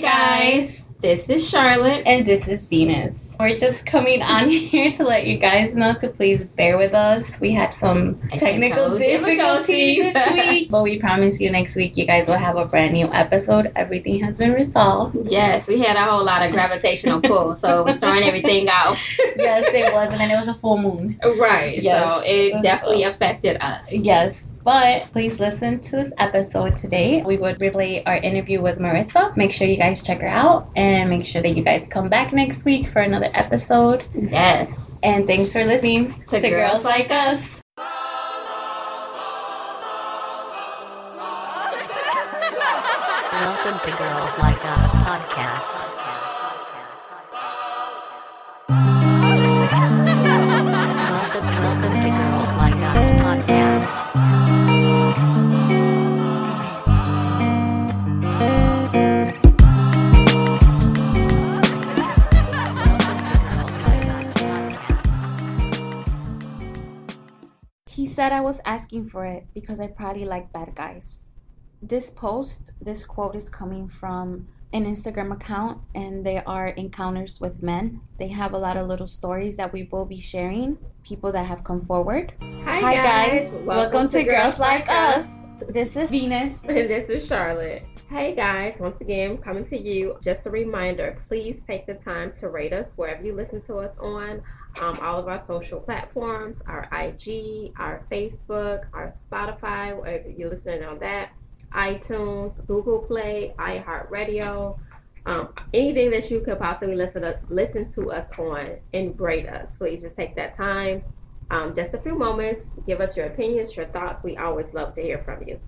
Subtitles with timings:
[0.00, 0.88] Hi, guys.
[1.00, 2.04] This is Charlotte.
[2.06, 3.16] And this is Venus.
[3.40, 7.24] We're just coming on here to let you guys know to please bear with us.
[7.40, 12.28] We had some technical difficulties this week, but we promise you next week you guys
[12.28, 13.72] will have a brand new episode.
[13.74, 15.16] Everything has been resolved.
[15.28, 18.96] Yes, we had a whole lot of gravitational pull, so it was throwing everything out.
[19.36, 21.18] yes, it was, and then it was a full moon.
[21.24, 21.82] Right.
[21.82, 22.04] Yes.
[22.22, 23.92] So it So- definitely affected us.
[23.92, 27.22] Yes, but please listen to this episode today.
[27.22, 29.34] We would replay our interview with Marissa.
[29.34, 32.34] Make sure you guys check her out and make sure that you guys come back
[32.34, 34.06] next week for another episode.
[34.14, 34.94] Yes.
[35.02, 37.62] And thanks for listening To girls like us.
[43.32, 45.86] Welcome to Girls Like Us podcast.
[51.08, 54.47] Welcome, welcome to Girls Like Us podcast.
[68.18, 71.18] Said I was asking for it because I probably like bad guys.
[71.80, 77.62] This post, this quote is coming from an Instagram account, and they are encounters with
[77.62, 78.00] men.
[78.18, 81.62] They have a lot of little stories that we will be sharing, people that have
[81.62, 82.32] come forward.
[82.64, 83.52] Hi, guys.
[83.62, 85.46] Welcome, to, Girls Like Us.
[85.68, 86.60] This is Venus.
[86.64, 87.84] And this is Charlotte.
[88.10, 90.16] Hey guys, once again, coming to you.
[90.22, 93.98] Just a reminder please take the time to rate us wherever you listen to us
[93.98, 94.40] on
[94.80, 100.84] um, all of our social platforms our IG, our Facebook, our Spotify, wherever you're listening
[100.84, 101.32] on that,
[101.74, 104.78] iTunes, Google Play, iHeartRadio.
[105.26, 109.76] Um, anything that you could possibly listen to, listen to us on and rate us.
[109.76, 111.04] Please just take that time,
[111.50, 112.64] um, just a few moments.
[112.86, 114.22] Give us your opinions, your thoughts.
[114.22, 115.60] We always love to hear from you.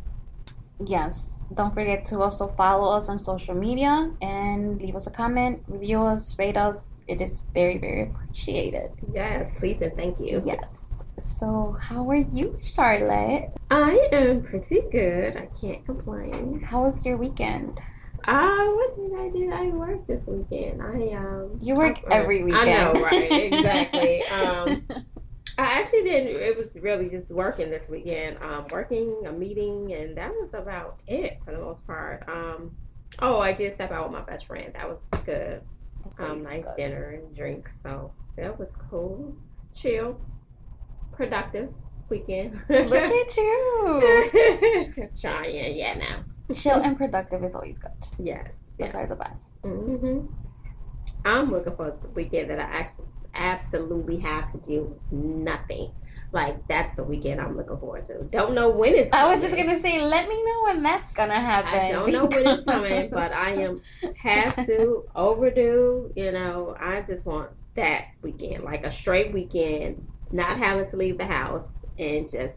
[0.84, 1.22] Yes.
[1.54, 6.00] Don't forget to also follow us on social media and leave us a comment, review
[6.00, 6.84] us, rate us.
[7.08, 8.90] It is very, very appreciated.
[9.12, 10.42] Yes, please and thank you.
[10.44, 10.78] Yes.
[11.18, 13.50] So, how are you, Charlotte?
[13.70, 15.36] I am pretty good.
[15.36, 16.60] I can't complain.
[16.62, 17.80] How was your weekend?
[18.26, 19.50] Ah, what did I do?
[19.52, 20.80] I worked this weekend.
[20.82, 22.94] I um You work I, every I weekend.
[22.94, 23.32] know, right?
[23.52, 24.22] Exactly.
[24.26, 24.82] um
[25.60, 28.38] I actually didn't it was really just working this weekend.
[28.42, 32.24] Um working, a meeting, and that was about it for the most part.
[32.28, 32.76] Um
[33.20, 34.72] oh I did step out with my best friend.
[34.74, 35.62] That was good.
[36.18, 36.76] Um nice Good.
[36.76, 37.74] dinner and drinks.
[37.82, 39.36] So that was cool.
[39.74, 40.20] Chill,
[41.12, 41.68] productive
[42.08, 42.60] weekend.
[42.68, 45.08] Look at you.
[45.20, 46.24] Trying, yeah, now.
[46.52, 47.92] Chill and productive is always good.
[48.18, 48.56] Yes.
[48.78, 49.00] Those Yeah.
[49.00, 49.42] are the best.
[49.64, 50.26] hmm
[51.24, 55.90] I'm looking for the weekend that I actually absolutely have to do nothing.
[56.32, 58.22] Like that's the weekend I'm looking forward to.
[58.24, 59.14] Don't know when it's.
[59.14, 61.72] I was just gonna say, let me know when that's gonna happen.
[61.72, 63.80] I don't know when it's coming, but I am
[64.14, 66.12] past due, overdue.
[66.14, 71.18] You know, I just want that weekend, like a straight weekend, not having to leave
[71.18, 71.68] the house
[71.98, 72.56] and just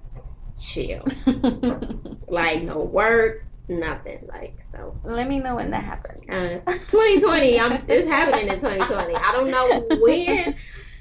[0.60, 1.04] chill.
[2.28, 4.26] like no work, nothing.
[4.28, 4.98] Like so.
[5.04, 6.20] let me know when that happens.
[6.30, 9.16] Uh, 2020, I'm it's happening in 2020.
[9.16, 10.56] I don't know when.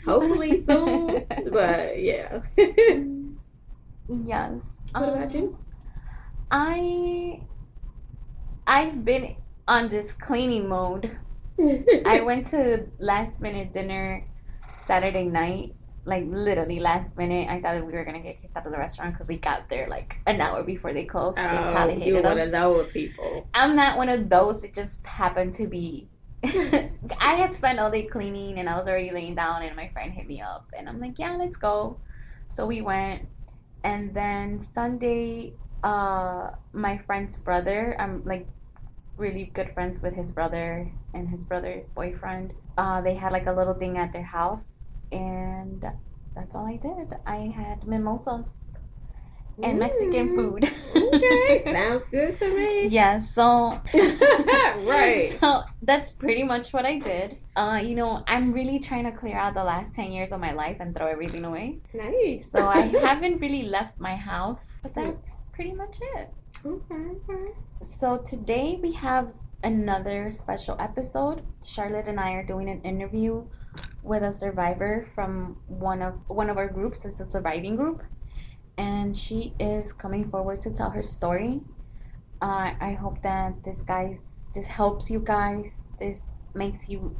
[0.04, 2.40] Hopefully soon, but yeah.
[2.56, 3.00] yes.
[4.08, 4.62] what Yes.
[4.94, 5.58] about Um, you?
[6.50, 7.40] I
[8.66, 9.36] I've been
[9.68, 11.16] on this cleaning mode.
[12.06, 14.26] I went to last minute dinner
[14.86, 15.74] Saturday night.
[16.04, 18.78] Like literally last minute, I thought that we were gonna get kicked out of the
[18.78, 21.38] restaurant because we got there like an hour before they closed.
[21.38, 22.46] They Oh, probably you hated one us.
[22.46, 23.46] of those people.
[23.54, 24.64] I'm not one of those.
[24.64, 26.08] It just happened to be.
[26.44, 30.12] I had spent all day cleaning and I was already laying down, and my friend
[30.12, 31.98] hit me up, and I'm like, "Yeah, let's go."
[32.48, 33.28] So we went,
[33.84, 35.52] and then Sunday,
[35.84, 38.48] uh, my friend's brother, I'm like
[39.16, 42.54] really good friends with his brother and his brother's boyfriend.
[42.76, 45.84] Uh, they had like a little thing at their house, and
[46.34, 47.14] that's all I did.
[47.26, 48.46] I had mimosas
[49.62, 50.34] and Mexican Mm.
[50.34, 50.64] food.
[50.96, 52.86] Okay, sounds good to me.
[52.88, 55.36] Yeah, so right.
[55.40, 57.36] So that's pretty much what I did.
[57.54, 60.52] Uh, you know, I'm really trying to clear out the last ten years of my
[60.52, 61.78] life and throw everything away.
[61.92, 62.48] Nice.
[62.50, 66.30] So I haven't really left my house, but that's pretty much it.
[66.64, 66.94] Okay.
[67.30, 67.46] okay.
[67.82, 69.32] So today we have
[69.64, 71.42] another special episode.
[71.64, 73.44] Charlotte and I are doing an interview
[74.02, 77.04] with a survivor from one of one of our groups.
[77.04, 78.02] It's the surviving group,
[78.76, 81.60] and she is coming forward to tell her story.
[82.40, 85.84] Uh, I hope that this guys this helps you guys.
[85.98, 86.22] This
[86.54, 87.16] makes you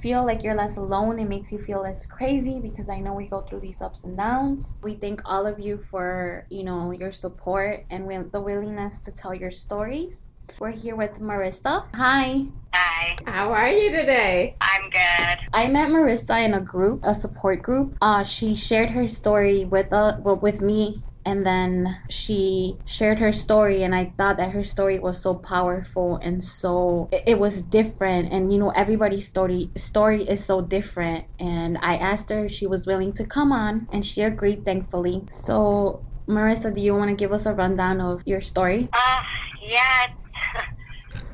[0.00, 1.18] feel like you're less alone.
[1.18, 4.16] It makes you feel less crazy because I know we go through these ups and
[4.16, 4.78] downs.
[4.82, 9.34] We thank all of you for you know your support and the willingness to tell
[9.34, 10.16] your stories.
[10.58, 11.84] We're here with Marissa.
[11.94, 12.46] Hi.
[12.74, 12.92] Hi.
[12.94, 14.56] Hi, How are you today?
[14.60, 15.38] I'm good.
[15.52, 17.96] I met Marissa in a group, a support group.
[18.00, 23.32] Uh, she shared her story with uh, well, with me, and then she shared her
[23.32, 27.62] story, and I thought that her story was so powerful and so it, it was
[27.62, 28.32] different.
[28.32, 31.24] And you know, everybody's story story is so different.
[31.38, 35.24] And I asked her if she was willing to come on, and she agreed, thankfully.
[35.30, 36.04] So.
[36.28, 38.88] Marissa, do you want to give us a rundown of your story?
[38.92, 39.22] Uh,
[39.60, 40.21] yeah, it's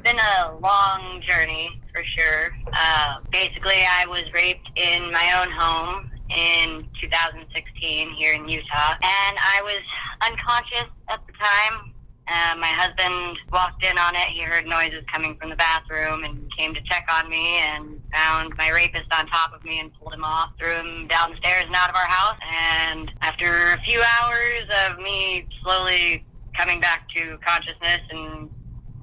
[0.09, 2.51] been a long journey for sure.
[2.73, 9.37] Uh, basically, I was raped in my own home in 2016 here in Utah, and
[9.37, 9.81] I was
[10.23, 11.93] unconscious at the time.
[12.27, 14.29] Uh, my husband walked in on it.
[14.29, 18.55] He heard noises coming from the bathroom and came to check on me and found
[18.57, 21.91] my rapist on top of me and pulled him off, threw him downstairs and out
[21.91, 22.39] of our house.
[22.51, 26.25] And after a few hours of me slowly
[26.57, 28.49] coming back to consciousness and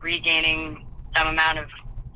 [0.02, 0.85] regaining
[1.16, 1.66] some amount of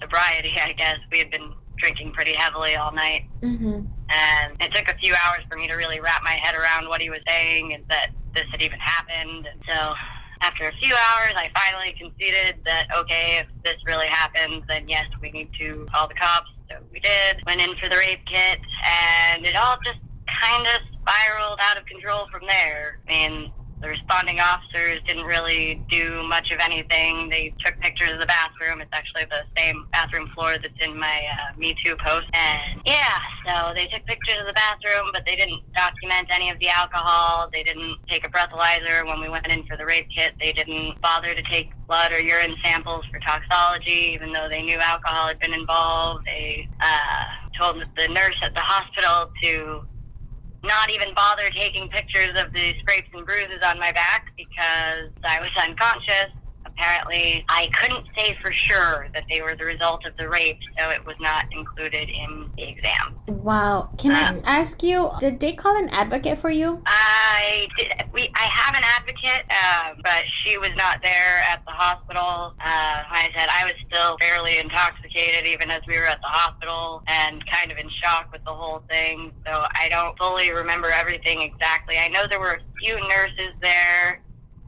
[0.01, 3.25] sobriety, I guess, we had been drinking pretty heavily all night.
[3.42, 3.81] Mm-hmm.
[4.10, 7.01] And it took a few hours for me to really wrap my head around what
[7.01, 9.48] he was saying and that this had even happened.
[9.48, 9.94] And so
[10.42, 15.06] after a few hours, I finally conceded that, okay, if this really happens, then yes,
[15.22, 16.50] we need to call the cops.
[16.69, 17.38] So we did.
[17.46, 21.86] Went in for the rape kit, and it all just kind of spiraled out of
[21.86, 23.00] control from there.
[23.07, 27.29] I mean, the responding officers didn't really do much of anything.
[27.29, 28.81] They took pictures of the bathroom.
[28.81, 32.27] It's actually the same bathroom floor that's in my uh, Me Too post.
[32.33, 36.59] And yeah, so they took pictures of the bathroom, but they didn't document any of
[36.59, 37.49] the alcohol.
[37.53, 40.33] They didn't take a breathalyzer when we went in for the rape kit.
[40.39, 44.77] They didn't bother to take blood or urine samples for toxology, even though they knew
[44.79, 46.25] alcohol had been involved.
[46.25, 47.23] They uh,
[47.59, 49.81] told the nurse at the hospital to
[50.63, 55.39] not even bother taking pictures of the scrapes and bruises on my back because I
[55.39, 56.31] was unconscious.
[56.79, 60.89] Apparently, I couldn't say for sure that they were the result of the rape, so
[60.89, 63.15] it was not included in the exam.
[63.27, 63.89] Wow.
[63.97, 66.81] Can I ask you, did they call an advocate for you?
[66.85, 71.71] I did, we I have an advocate, uh, but she was not there at the
[71.71, 72.53] hospital.
[72.63, 76.27] Uh, like I said I was still fairly intoxicated even as we were at the
[76.27, 79.33] hospital and kind of in shock with the whole thing.
[79.45, 81.97] So I don't fully remember everything exactly.
[81.97, 84.21] I know there were a few nurses there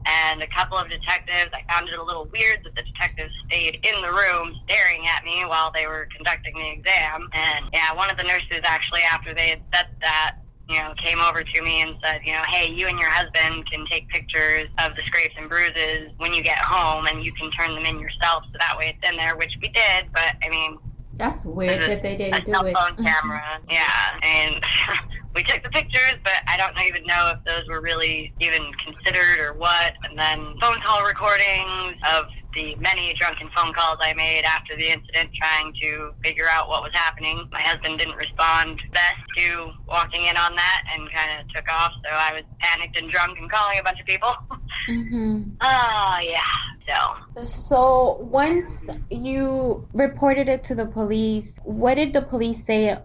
[0.06, 1.50] and a couple of detectives.
[1.52, 5.24] I found it a little weird that the detectives stayed in the room staring at
[5.24, 7.28] me while they were conducting the exam.
[7.32, 10.36] And yeah, one of the nurses actually, after they had said that,
[10.68, 13.68] you know, came over to me and said, you know, hey, you and your husband
[13.70, 17.50] can take pictures of the scrapes and bruises when you get home and you can
[17.50, 20.06] turn them in yourself so that way it's in there, which we did.
[20.12, 20.78] But I mean,
[21.14, 22.76] That's weird that they didn't do cell it.
[22.76, 23.42] phone camera.
[23.70, 24.62] Yeah, and
[25.34, 29.40] we took the pictures, but I don't even know if those were really even considered
[29.40, 29.94] or what.
[30.08, 34.88] And then phone call recordings of the many drunken phone calls I made after the
[34.88, 37.48] incident trying to figure out what was happening.
[37.50, 41.92] My husband didn't respond best to walking in on that and kind of took off,
[42.04, 44.32] so I was panicked and drunk and calling a bunch of people.
[44.88, 45.42] Mm-hmm.
[45.60, 46.40] Oh, yeah.
[46.88, 52.98] So, So once you reported it to the police, what did the police say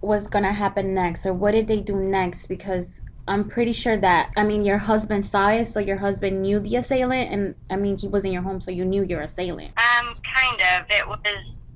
[0.00, 2.46] was gonna happen next, or what did they do next?
[2.46, 6.60] Because I'm pretty sure that I mean your husband saw it, so your husband knew
[6.60, 9.72] the assailant, and I mean he was in your home, so you knew your assailant.
[9.78, 10.86] Um, kind of.
[10.90, 11.18] It was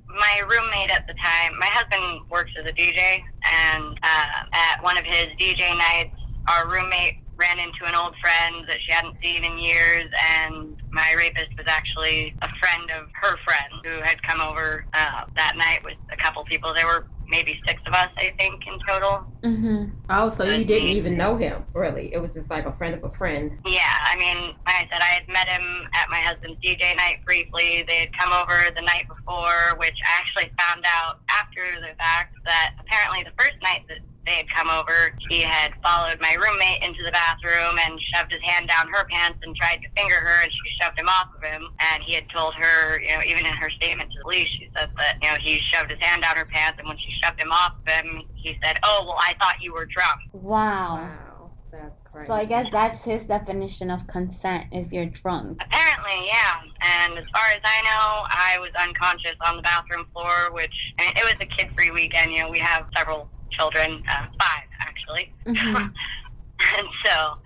[0.07, 1.57] my roommate at the time.
[1.59, 6.15] My husband works as a DJ, and uh, at one of his DJ nights,
[6.47, 10.05] our roommate ran into an old friend that she hadn't seen in years,
[10.37, 15.23] and my rapist was actually a friend of her friend who had come over uh,
[15.35, 16.73] that night with a couple people.
[16.73, 19.25] They were maybe six of us, I think, in total.
[19.41, 19.85] Mm-hmm.
[20.09, 22.13] Oh, so you didn't even know him, really?
[22.13, 23.57] It was just like a friend of a friend.
[23.65, 27.21] Yeah, I mean, like I said, I had met him at my husband's DJ night
[27.25, 27.83] briefly.
[27.87, 32.35] They had come over the night before, which I actually found out after the fact
[32.45, 36.83] that apparently the first night that they had come over, he had followed my roommate
[36.83, 40.43] into the bathroom and shoved his hand down her pants and tried to finger her,
[40.43, 41.67] and she shoved him off of him.
[41.79, 44.69] And he had told her, you know, even in her statement to the police, she
[44.77, 47.41] said that, you know, he shoved his hand down her pants, and when she shoved
[47.41, 50.19] him off of him, he said, oh, well, I thought you were drunk.
[50.33, 50.71] Wow.
[50.71, 52.27] Wow, that's crazy.
[52.27, 55.61] So I guess that's his definition of consent if you're drunk.
[55.63, 56.61] Apparently, yeah.
[56.83, 61.05] And as far as I know, I was unconscious on the bathroom floor, which I
[61.05, 62.31] mean, it was a kid-free weekend.
[62.31, 65.93] You know, we have several children, uh, five actually, Mhm.
[66.77, 67.37] and so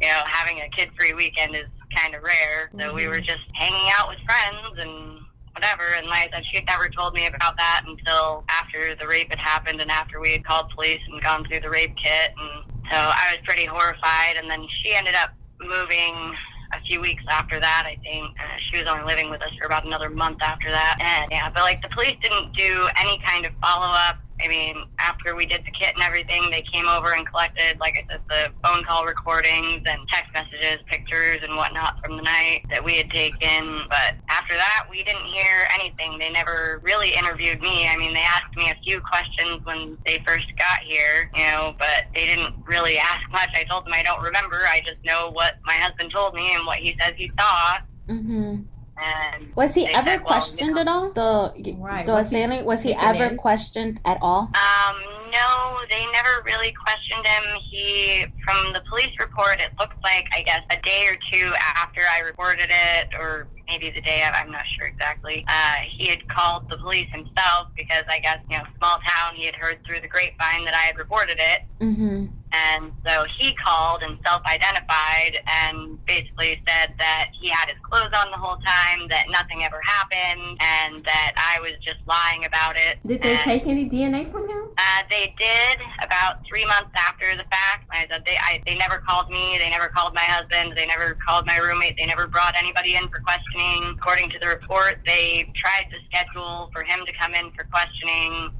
[0.00, 1.66] you know, having a kid-free weekend is
[1.96, 2.70] kind of rare.
[2.76, 5.20] So we were just hanging out with friends and
[5.52, 5.84] whatever.
[5.96, 9.38] And like I she had never told me about that until after the rape had
[9.38, 12.32] happened and after we had called police and gone through the rape kit.
[12.36, 14.36] And so I was pretty horrified.
[14.38, 16.34] And then she ended up moving
[16.74, 18.26] a few weeks after that, I think.
[18.40, 20.96] Uh, she was only living with us for about another month after that.
[21.00, 24.16] And yeah, but like the police didn't do any kind of follow up.
[24.42, 27.94] I mean, after we did the kit and everything, they came over and collected, like
[27.94, 32.62] I said, the phone call recordings and text messages, pictures, and whatnot from the night
[32.70, 33.82] that we had taken.
[33.88, 36.18] But after that, we didn't hear anything.
[36.18, 37.88] They never really interviewed me.
[37.88, 41.74] I mean, they asked me a few questions when they first got here, you know,
[41.78, 43.50] but they didn't really ask much.
[43.54, 44.60] I told them I don't remember.
[44.68, 47.78] I just know what my husband told me and what he says he saw.
[48.08, 48.62] Mm-hmm.
[48.96, 51.10] And Was he ever said, well, questioned you at all?
[51.12, 52.06] The Right.
[52.06, 53.36] the Was he assailant was he ever in?
[53.36, 54.50] questioned at all?
[54.54, 54.96] Um,
[55.32, 57.42] no, they never really questioned him.
[57.70, 62.02] He, from the police report, it looks like, I guess, a day or two after
[62.10, 66.28] I reported it, or maybe the day, of, I'm not sure exactly, uh, he had
[66.28, 70.00] called the police himself because I guess, you know, small town, he had heard through
[70.00, 71.62] the grapevine that I had reported it.
[71.80, 72.26] Mm-hmm.
[72.52, 78.12] And so he called and self identified and basically said that he had his clothes
[78.14, 82.76] on the whole time, that nothing ever happened, and that I was just lying about
[82.76, 82.98] it.
[83.06, 84.68] Did they And- take any DNA from him?
[84.76, 87.86] uh, they did about three months after the fact.
[87.90, 89.56] I said they I, they never called me.
[89.58, 90.74] They never called my husband.
[90.76, 91.96] They never called my roommate.
[91.98, 93.94] They never brought anybody in for questioning.
[93.98, 98.50] According to the report, they tried to schedule for him to come in for questioning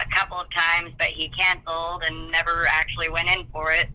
[0.00, 3.88] a couple of times, but he canceled and never actually went in for it.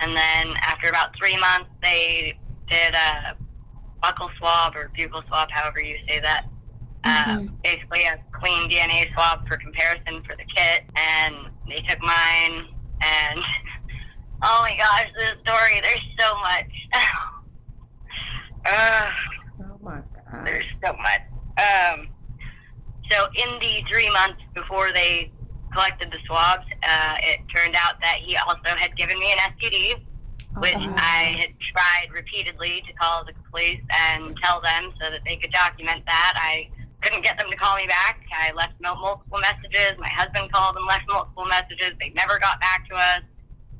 [0.00, 3.36] And then after about three months, they did a
[4.00, 6.46] buckle swab or buccal swab, however you say that
[7.04, 7.62] uh, Mhm.
[7.62, 11.34] basically a clean DNA swab for comparison for the kit, and
[11.68, 12.66] they took mine.
[13.00, 13.38] And
[14.42, 15.80] oh my gosh, this story!
[15.80, 16.70] There's so much.
[18.66, 19.10] uh,
[19.60, 20.46] Oh my god.
[20.46, 21.20] there's so much.
[21.58, 22.08] Um,
[23.10, 25.30] so in the three months before they
[25.72, 30.04] collected the swabs, uh, it turned out that he also had given me an STD
[30.56, 30.94] which Oh.
[30.96, 35.52] I had tried repeatedly to call the police and tell them so that they could
[35.52, 36.34] document that.
[36.36, 36.68] I
[37.00, 38.20] couldn't get them to call me back.
[38.34, 39.98] I left multiple messages.
[39.98, 41.92] My husband called and left multiple messages.
[42.00, 43.22] They never got back to us.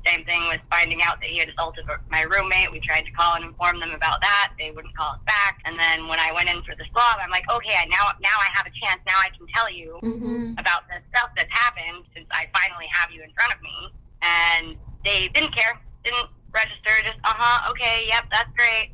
[0.09, 2.71] Same thing with finding out that he had assaulted my roommate.
[2.71, 4.53] We tried to call and inform them about that.
[4.57, 5.61] They wouldn't call us back.
[5.65, 8.37] And then when I went in for the swab, I'm like, okay, I now now
[8.41, 8.99] I have a chance.
[9.05, 10.53] Now I can tell you Mm-hmm.
[10.57, 13.75] about the stuff that's happened since I finally have you in front of me.
[14.21, 14.75] And
[15.05, 18.91] they didn't care, didn't register, just, uh huh, okay, yep, that's great.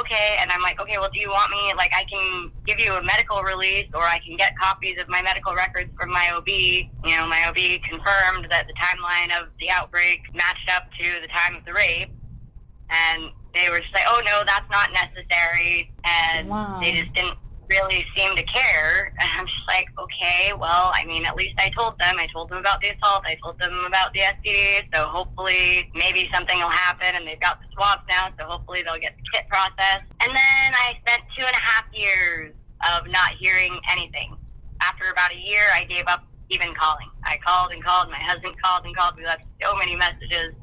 [0.00, 0.36] Okay.
[0.40, 3.02] And I'm like, okay, well, do you want me, like, I can give you a
[3.02, 6.48] medical release or I can get copies of my medical records from my OB.
[6.48, 7.56] You know, my OB
[7.88, 12.10] confirmed that the timeline of the outbreak matched up to the time of the rape.
[12.90, 15.92] And they were just like, oh, no, that's not necessary.
[16.04, 16.78] And Wow.
[16.82, 19.12] they just didn't really seem to care.
[19.26, 22.16] And I'm just like, okay, well, I mean, at least I told them.
[22.18, 23.24] I told them about the assault.
[23.26, 24.86] I told them about the STD.
[24.94, 27.14] So hopefully, maybe something will happen.
[27.14, 30.06] And they've got the swabs now, so hopefully they'll get the kit processed.
[30.20, 32.52] And then I spent two and a half years
[32.92, 34.36] of not hearing anything.
[34.80, 37.08] After about a year, I gave up even calling.
[37.24, 38.10] I called and called.
[38.10, 39.16] My husband called and called.
[39.16, 40.54] We left so many messages,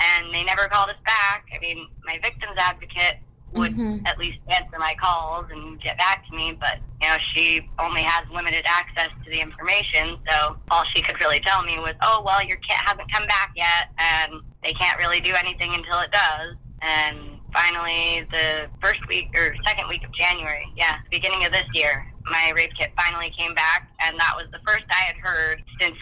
[0.00, 1.46] and they never called us back.
[1.54, 3.18] I mean, my victim's advocate
[3.56, 4.06] would Mhm.
[4.06, 8.02] at least answer my calls and get back to me, but you know, she only
[8.02, 12.22] has limited access to the information, so all she could really tell me was, "Oh,
[12.24, 16.10] well, your kit hasn't come back yet, and they can't really do anything until it
[16.10, 21.66] does." And finally, the first week or second week of January, yeah, beginning of this
[21.72, 25.62] year, my rape kit finally came back, and that was the first I had heard
[25.80, 25.96] since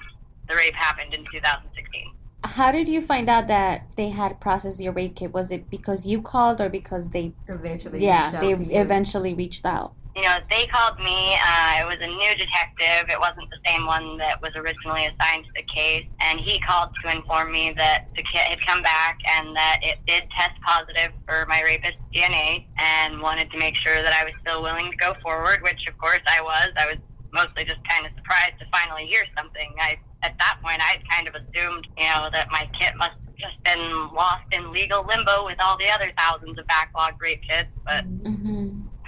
[0.48, 2.12] the rape happened in 2016.
[2.44, 5.32] How did you find out that they had processed your rape kit?
[5.32, 8.04] Was it because you called or because they Eventually.
[8.04, 8.80] yeah, reached out they to you.
[8.80, 9.94] eventually reached out?
[10.16, 11.34] you know, they called me.
[11.34, 13.10] Uh, it was a new detective.
[13.10, 16.06] It wasn't the same one that was originally assigned to the case.
[16.20, 19.98] And he called to inform me that the kit had come back and that it
[20.06, 24.34] did test positive for my rapist DNA and wanted to make sure that I was
[24.40, 26.68] still willing to go forward, which of course I was.
[26.76, 26.98] I was
[27.32, 29.74] mostly just kind of surprised to finally hear something.
[29.80, 33.12] I, at that point, I had kind of assumed, you know, that my kit must
[33.26, 37.42] have just been lost in legal limbo with all the other thousands of backlogged rape
[37.48, 38.53] kits, but Mm-hmm.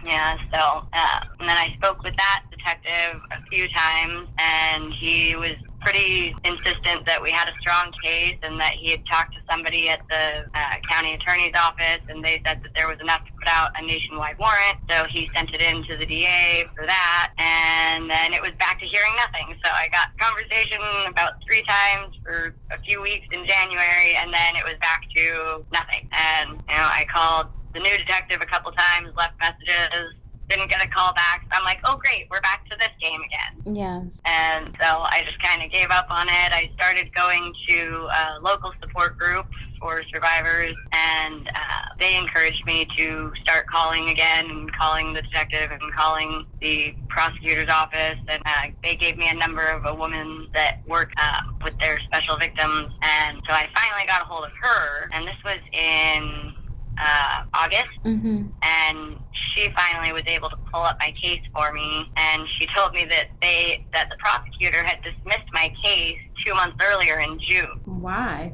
[0.07, 5.35] Yeah, so, uh, and then I spoke with that detective a few times, and he
[5.37, 9.41] was pretty insistent that we had a strong case and that he had talked to
[9.49, 13.33] somebody at the uh, county attorney's office, and they said that there was enough to
[13.39, 14.79] put out a nationwide warrant.
[14.91, 18.81] So he sent it in to the DA for that, and then it was back
[18.81, 19.55] to hearing nothing.
[19.65, 24.57] So I got conversation about three times for a few weeks in January, and then
[24.57, 26.09] it was back to nothing.
[26.11, 27.47] And, you know, I called
[27.77, 30.15] the new detective a couple times, left messages,
[30.49, 31.47] didn't get a call back.
[31.51, 33.75] So I'm like, oh, great, we're back to this game again.
[33.75, 34.21] Yes.
[34.25, 36.53] And so I just kind of gave up on it.
[36.53, 42.87] I started going to uh, local support groups for survivors, and uh, they encouraged me
[42.97, 48.17] to start calling again and calling the detective and calling the prosecutor's office.
[48.29, 51.99] And uh, they gave me a number of a woman that worked uh, with their
[52.07, 55.11] special victims, and so I finally got a hold of her.
[55.13, 56.55] And this was in
[56.99, 58.47] uh, August Mm-hmm.
[58.63, 62.93] and she finally was able to pull up my case for me and she told
[62.93, 67.81] me that they that the prosecutor had dismissed my case two months earlier in June.
[67.85, 68.53] Why?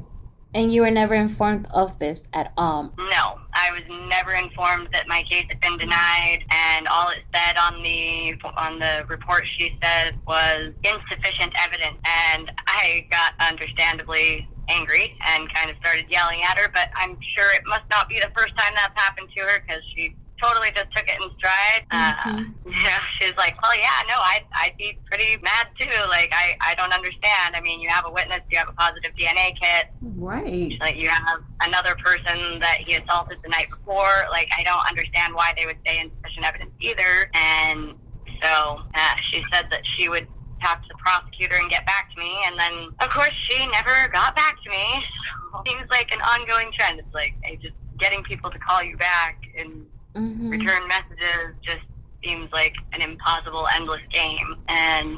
[0.55, 2.93] And you were never informed of this at all.
[2.97, 7.57] No, I was never informed that my case had been denied, and all it said
[7.57, 15.15] on the on the report she said was insufficient evidence, and I got understandably angry
[15.27, 16.69] and kind of started yelling at her.
[16.73, 19.81] But I'm sure it must not be the first time that's happened to her because
[19.95, 21.85] she totally just took it in stride.
[21.91, 22.53] Uh, Mhm.
[22.65, 25.87] you know, she's like, well, yeah, no, I'd, I'd be pretty mad too.
[26.09, 27.55] Like, I, I don't understand.
[27.55, 30.73] I mean, you have a witness, you have a positive DNA kit, Right.
[30.81, 34.25] like you have another person that he assaulted the night before.
[34.31, 37.29] Like, I don't understand why they would say insufficient evidence either.
[37.35, 37.93] And
[38.41, 40.27] so uh, she said that she would
[40.63, 42.33] talk to the prosecutor and get back to me.
[42.47, 45.03] And then, of course, she never got back to me.
[45.51, 46.99] So seems like an ongoing trend.
[46.99, 50.51] It's like I just getting people to call you back and Mm-hmm.
[50.51, 51.81] return messages just
[52.23, 54.55] seems like an impossible, endless game.
[54.67, 55.17] And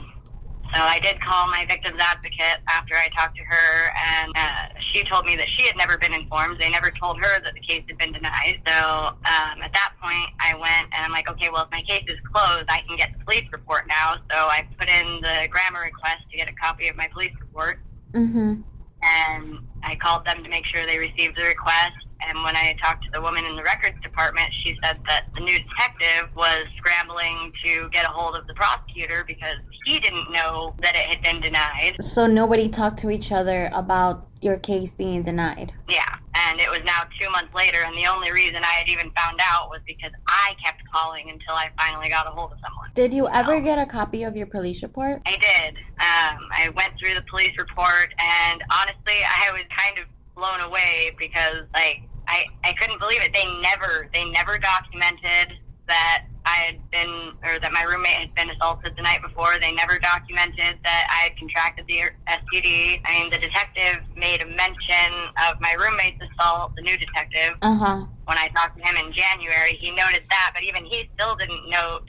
[0.74, 5.04] so I did call my victim's advocate after I talked to her, and uh, she
[5.04, 6.60] told me that she had never been informed.
[6.60, 8.62] They never told her that the case had been denied.
[8.66, 12.06] So um, at that point, I went and I'm like, okay, well, if my case
[12.08, 14.16] is closed, I can get the police report now.
[14.32, 17.80] So I put in the GRAMA request to get a copy of my police report
[18.16, 18.62] Mm-hmm.
[19.04, 22.05] and I called them to make sure they received the request.
[22.28, 25.42] And when I talked to the woman in the records department, she said that the
[25.42, 30.76] new detective was scrambling to get a hold of the prosecutor because he didn't know
[30.82, 31.96] that it had been denied.
[32.02, 35.74] So nobody talked to each other about your case being denied.
[35.90, 39.12] Yeah, and it was now two months later, and the only reason I had even
[39.12, 42.92] found out was because I kept calling until I finally got a hold of someone.
[42.94, 45.22] Did you ever get a copy of your police report?
[45.26, 45.78] I did.
[45.78, 51.12] Um, I went through the police report, and honestly, I was kind of blown away
[51.18, 53.34] because, like, I I couldn't believe it.
[53.34, 58.50] They never they never documented that I had been or that my roommate had been
[58.50, 59.58] assaulted the night before.
[59.62, 63.02] They never documented that I had contracted the STD.
[63.06, 65.12] I mean, the detective made a mention
[65.50, 66.76] of my roommate's assault.
[66.76, 68.06] The new detective Uh huh.
[68.26, 71.70] when I talked to him in January, he noted that, but even he still didn't
[71.70, 72.06] note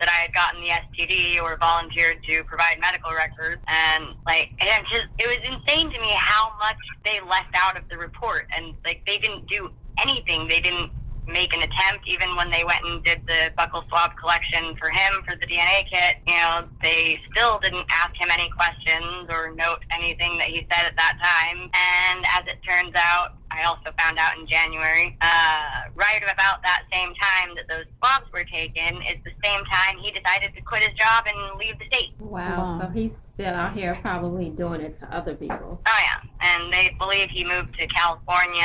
[0.00, 3.60] that I had gotten the STD or volunteered to provide medical records.
[3.66, 7.88] And like, and just, it was insane to me how much they left out of
[7.88, 8.46] the report.
[8.56, 10.48] And like, they didn't do anything.
[10.48, 10.90] They didn't
[11.28, 15.22] make an attempt, even when they went and did the buckle swab collection for him
[15.24, 16.16] for the DNA kit.
[16.26, 20.86] You know, they still didn't ask him any questions or note anything that he said
[20.86, 21.70] at that time.
[21.70, 26.82] And as it turns out, I also found out in January, uh, right about that
[26.92, 30.82] same time that those swabs were taken, is the same time he decided to quit
[30.82, 32.12] his job and leave the state.
[32.18, 32.38] Wow.
[32.58, 32.80] Wow.
[32.82, 35.80] So he's still out here probably doing it to other people.
[35.86, 36.17] Oh yeah,
[36.58, 38.62] and they believe he moved to California,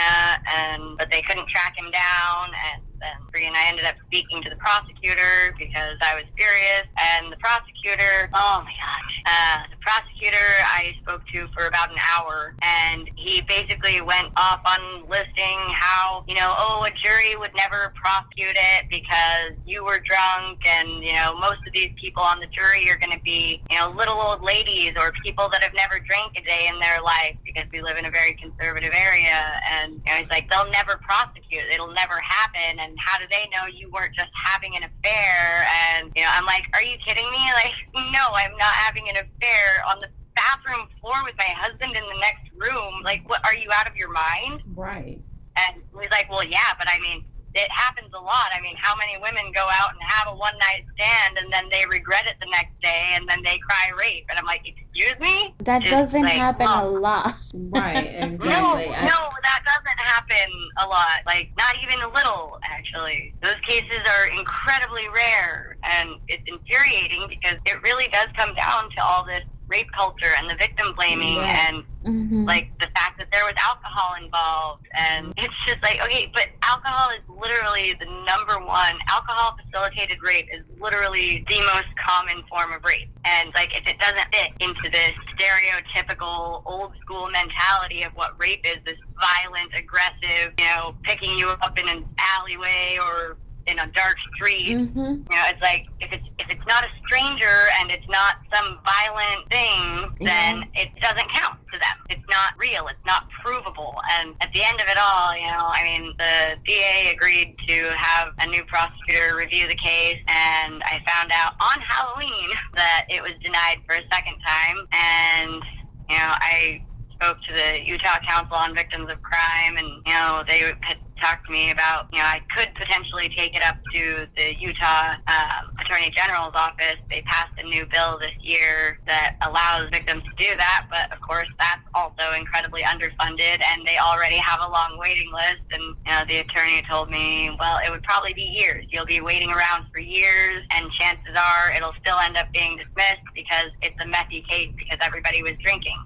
[0.51, 2.49] and but they couldn't track him down.
[2.73, 6.85] And then and I ended up speaking to the prosecutor because I was furious.
[7.01, 11.97] And the prosecutor, oh my gosh, uh, the prosecutor I spoke to for about an
[12.13, 17.51] hour, and he basically went off on listing how you know, oh, a jury would
[17.55, 22.39] never prosecute it because you were drunk, and you know, most of these people on
[22.39, 25.73] the jury are going to be you know little old ladies or people that have
[25.75, 29.59] never drank a day in their life because we live in a very conservative area,
[29.71, 33.47] and you know, he's like, they'll never prosecute, it'll never happen, and how do they
[33.51, 35.67] know you weren't just having an affair?
[35.91, 37.39] And you know, I'm like, are you kidding me?
[37.53, 37.75] Like,
[38.11, 42.19] no, I'm not having an affair on the bathroom floor with my husband in the
[42.19, 43.01] next room.
[43.03, 43.45] Like, what?
[43.45, 44.61] Are you out of your mind?
[44.75, 45.19] Right.
[45.55, 47.25] And he's like, well, yeah, but I mean,
[47.55, 48.47] it happens a lot.
[48.55, 51.69] I mean, how many women go out and have a one night stand and then
[51.69, 54.25] they regret it the next day and then they cry rape?
[54.29, 55.53] And I'm like, excuse me?
[55.59, 56.91] That It's doesn't like, happen a oh.
[56.93, 57.35] lot.
[57.53, 58.07] Right.
[58.33, 58.49] Exactly.
[58.49, 60.49] No, I- no, that doesn't happen
[60.83, 61.19] a lot.
[61.25, 63.33] Like, not even a little, actually.
[63.43, 69.03] Those cases are incredibly rare, and it's infuriating because it really does come down to
[69.03, 71.69] all this rape culture and the victim blaming Yes.
[71.69, 76.29] and hmm like the fact that there was alcohol involved and it's just like okay
[76.33, 82.43] but alcohol is literally the number one alcohol facilitated rape is literally the most common
[82.49, 83.09] form of rape.
[83.25, 88.65] And like if it doesn't fit into this stereotypical old school mentality of what rape
[88.65, 93.87] is this violent aggressive you know picking you up in an alleyway or in a
[93.87, 94.75] dark street.
[94.75, 94.99] Mm-hmm.
[94.99, 98.79] You know, it's like if it's if it's not a stranger and it's not some
[98.85, 101.97] violent thing, then it doesn't count to them.
[102.09, 102.87] It's not real.
[102.87, 103.95] It's not provable.
[104.19, 107.93] And at the end of it all, you know, I mean, the DA agreed to
[107.95, 113.21] have a new prosecutor review the case, and I found out on Halloween that it
[113.21, 114.77] was denied for a second time.
[114.91, 115.63] And
[116.09, 120.43] you know, I spoke to the Utah Council on Victims of Crime, and you know,
[120.47, 124.27] they had talked to me about, you know, I could potentially take it up to
[124.35, 126.99] the Utah um, Attorney General's office.
[127.09, 131.21] They passed a new bill this year that allows victims to do that, but of
[131.21, 135.63] course, that's also incredibly underfunded, and they already have a long waiting list.
[135.71, 138.85] And you know, the attorney told me, well, it would probably be years.
[138.91, 143.23] You'll be waiting around for years, and chances are it'll still end up being dismissed
[143.33, 145.97] because it's a messy case because everybody was drinking.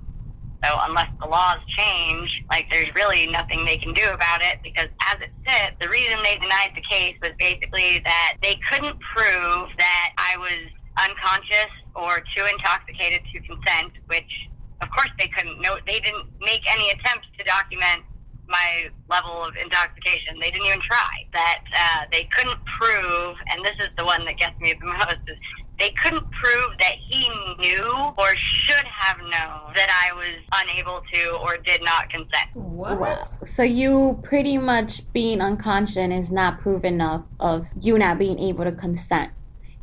[0.63, 4.87] So unless the laws change, like there's really nothing they can do about it because
[5.05, 9.69] as it sits, the reason they denied the case was basically that they couldn't prove
[9.77, 10.65] that I was
[10.97, 14.49] unconscious or too intoxicated to consent, which
[14.81, 15.77] of course they couldn't know.
[15.85, 18.03] They didn't make any attempts to document
[18.47, 20.39] my level of intoxication.
[20.39, 21.27] They didn't even try.
[21.33, 25.19] That uh, they couldn't prove, and this is the one that gets me the most,
[25.27, 25.37] is
[25.79, 31.29] they couldn't prove that he knew or should have known that I was unable to
[31.37, 32.49] or did not consent.
[32.53, 32.99] What?
[32.99, 33.21] Wow.
[33.45, 38.63] So you pretty much being unconscious is not proof enough of you not being able
[38.63, 39.31] to consent.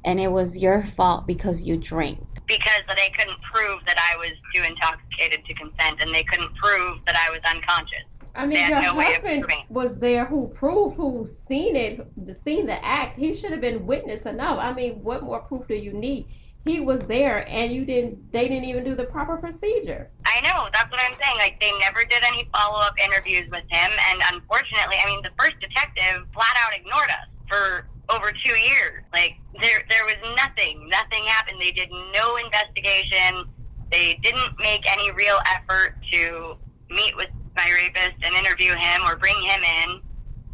[0.05, 2.19] And it was your fault because you drank.
[2.47, 6.99] Because they couldn't prove that I was too intoxicated to consent, and they couldn't prove
[7.07, 8.05] that I was unconscious.
[8.37, 13.19] I mean, your no husband was there who proved, who seen it, seen the act.
[13.19, 14.59] He should have been witness enough.
[14.59, 16.27] I mean, what more proof do you need?
[16.65, 18.33] He was there, and you didn't.
[18.33, 20.11] They didn't even do the proper procedure.
[20.25, 21.37] I know, that's what I'm saying.
[21.37, 25.31] Like, they never did any follow up interviews with him, and unfortunately, I mean, the
[25.39, 29.05] first detective flat out ignored us for over two years.
[29.13, 30.89] Like, there, there was nothing.
[30.89, 31.61] Nothing happened.
[31.61, 33.45] They did no investigation.
[33.93, 36.57] They didn't make any real effort to
[36.91, 38.35] meet with my rapist and
[38.65, 40.01] interview him or bring him in.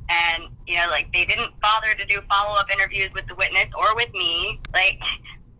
[0.09, 3.66] And, you know, like, they didn't bother to do follow up interviews with the witness
[3.79, 4.61] or with me.
[4.75, 4.99] Like,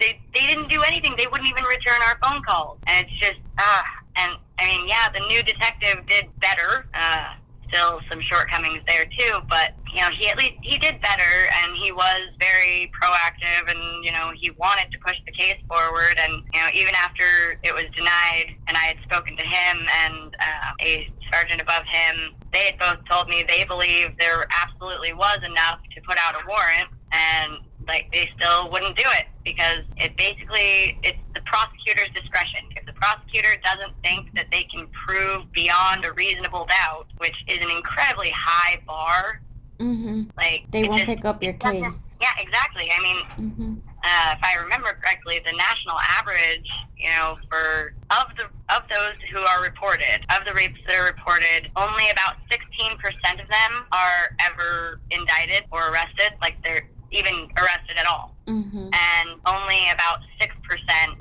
[0.01, 1.15] they, they didn't do anything.
[1.17, 2.79] They wouldn't even return our phone calls.
[2.87, 3.85] And it's just, ah.
[4.17, 6.89] And, I mean, yeah, the new detective did better.
[6.95, 7.35] Uh,
[7.71, 9.41] still some shortcomings there, too.
[9.49, 11.49] But, you know, he at least, he did better.
[11.63, 13.71] And he was very proactive.
[13.71, 16.19] And, you know, he wanted to push the case forward.
[16.19, 17.25] And, you know, even after
[17.63, 22.35] it was denied and I had spoken to him and uh, a sergeant above him,
[22.53, 26.47] they had both told me they believed there absolutely was enough to put out a
[26.47, 26.91] warrant.
[27.13, 32.61] And like they still wouldn't do it because it basically it's the prosecutor's discretion.
[32.77, 37.71] If prosecutor doesn't think that they can prove beyond a reasonable doubt, which is an
[37.71, 39.41] incredibly high bar,
[39.79, 40.25] Mm-hmm.
[40.37, 42.11] like They won't just- pick up your case.
[42.21, 42.91] Yeah, exactly.
[42.95, 43.17] I mean,
[43.49, 43.75] Mm-hmm.
[44.05, 48.45] uh, if I remember correctly, the national average, you know, for of the
[48.77, 52.99] of those who are reported, of the rapes that are reported, only about 16%
[53.43, 58.89] of them are ever indicted or arrested, like they're even arrested at all, Mm-hmm.
[58.93, 60.49] and only about 6%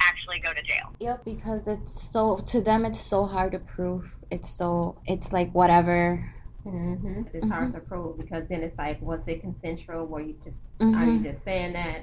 [0.02, 0.94] actually go to jail.
[1.00, 4.16] Yep, because it's so to them it's so hard to prove.
[4.32, 6.34] It's so it's like whatever.
[6.66, 7.24] Mm-hmm.
[7.34, 10.06] It's hard to prove because then it's like, was it consensual?
[10.08, 12.02] Were you just are you just saying that?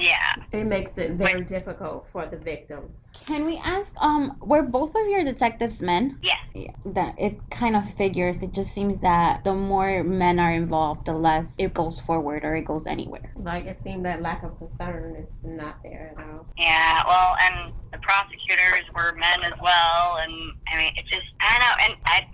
[0.00, 0.34] Yeah.
[0.52, 2.96] It makes it very difficult for the victims.
[3.26, 6.18] Can we ask um were both of your detectives men?
[6.22, 6.38] Yes.
[6.54, 8.42] Yeah, that it kind of figures.
[8.42, 12.56] It just seems that the more men are involved, the less it goes forward or
[12.56, 13.32] it goes anywhere.
[13.44, 16.46] Like it seemed that lack of concern is not there at all.
[16.58, 21.56] Yeah, well, and the prosecutors were men as well, and I mean, it just, I
[21.56, 22.26] don't know, and I,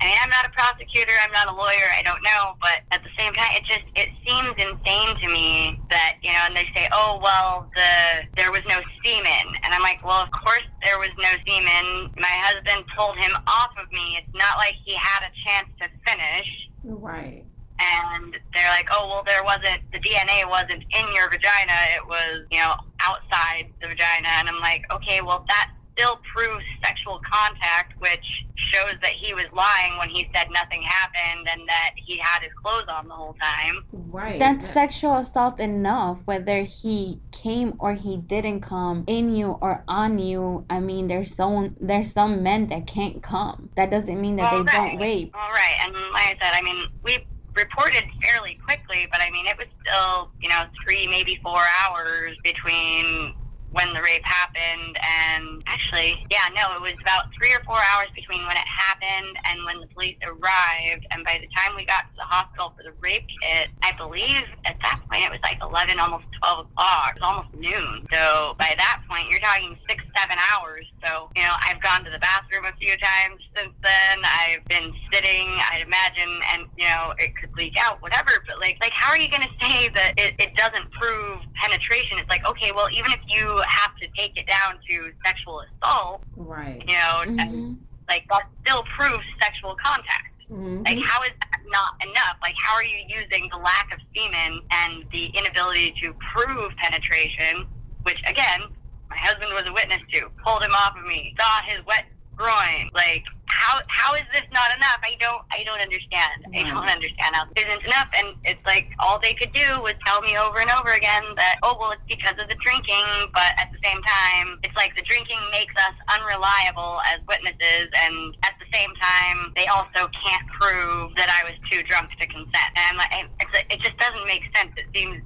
[0.00, 3.02] I mean, I'm not a prosecutor, I'm not a lawyer, I don't know, but at
[3.02, 6.68] the same time, it just, it seems insane to me that, you know, and they
[6.76, 11.00] say, oh, well, the, there was no semen, and I'm like, well, of course there
[11.00, 15.24] was no semen, my husband pulled him off of me, it's not like he had
[15.24, 16.48] a chance to finish,
[16.84, 17.44] Right.
[17.80, 22.44] And they're like, oh, well, there wasn't, the DNA wasn't in your vagina, it was,
[22.50, 24.28] you know, outside the vagina.
[24.38, 29.44] And I'm like, okay, well, that still proves sexual contact, which shows that he was
[29.52, 33.36] lying when he said nothing happened and that he had his clothes on the whole
[33.40, 33.84] time.
[33.92, 34.38] Right.
[34.38, 39.84] That's That- sexual assault enough, whether he came or he didn't come in you or
[39.86, 40.64] on you.
[40.68, 43.68] I mean, there's some there's some men that can't come.
[43.76, 44.90] That doesn't mean that Well, they right.
[44.92, 45.30] don't rape.
[45.34, 45.76] All right.
[45.84, 47.24] And like I said, I mean, we
[47.56, 52.36] reported fairly quickly, but I mean, it was still, you know, three, maybe four hours
[52.42, 53.34] between
[53.74, 54.96] when the rape happened.
[55.02, 59.36] And actually, yeah, no, it was about three or four hours between when it happened
[59.50, 61.06] and when the police arrived.
[61.10, 64.46] And by the time we got to the hospital for the rape kit, I believe
[64.64, 67.18] at that point it was like 11, almost 12 o'clock.
[67.18, 68.06] It was almost noon.
[68.14, 70.86] So by that point, you're talking six, seven hours.
[71.04, 74.18] So, you know, I've gone to the bathroom a few times since then.
[74.24, 78.30] I've been sitting, I'd imagine, and, you know, it could leak out, whatever.
[78.46, 82.18] But, like, like how are you going to say that it, it doesn't prove penetration?
[82.18, 86.22] It's like, okay, well, even if you have to take it down to sexual assault,
[86.36, 86.82] Right.
[86.88, 87.76] you know, Mhm.
[88.08, 90.32] like that still proves sexual contact.
[90.50, 90.86] Mhm.
[90.86, 92.36] Like, how is that not enough?
[92.42, 97.66] Like, how are you using the lack of semen and the inability to prove penetration,
[98.02, 98.62] which, again,
[99.10, 102.04] my husband was a witness to, pulled him off of me, saw his wet
[102.36, 102.90] groin.
[102.94, 104.98] Like, how how is this not enough?
[105.02, 106.44] I don't I don't understand.
[106.52, 106.74] I mm.
[106.74, 108.08] don't understand how this isn't enough.
[108.16, 111.56] And it's like all they could do was tell me over and over again that
[111.62, 115.02] oh well it's because of the drinking, but at the same time it's like the
[115.02, 121.14] drinking makes us unreliable as witnesses, and at the same time they also can't prove
[121.16, 122.70] that I was too drunk to consent.
[122.74, 124.72] And like, it's, it just doesn't make sense.
[124.76, 125.22] It seems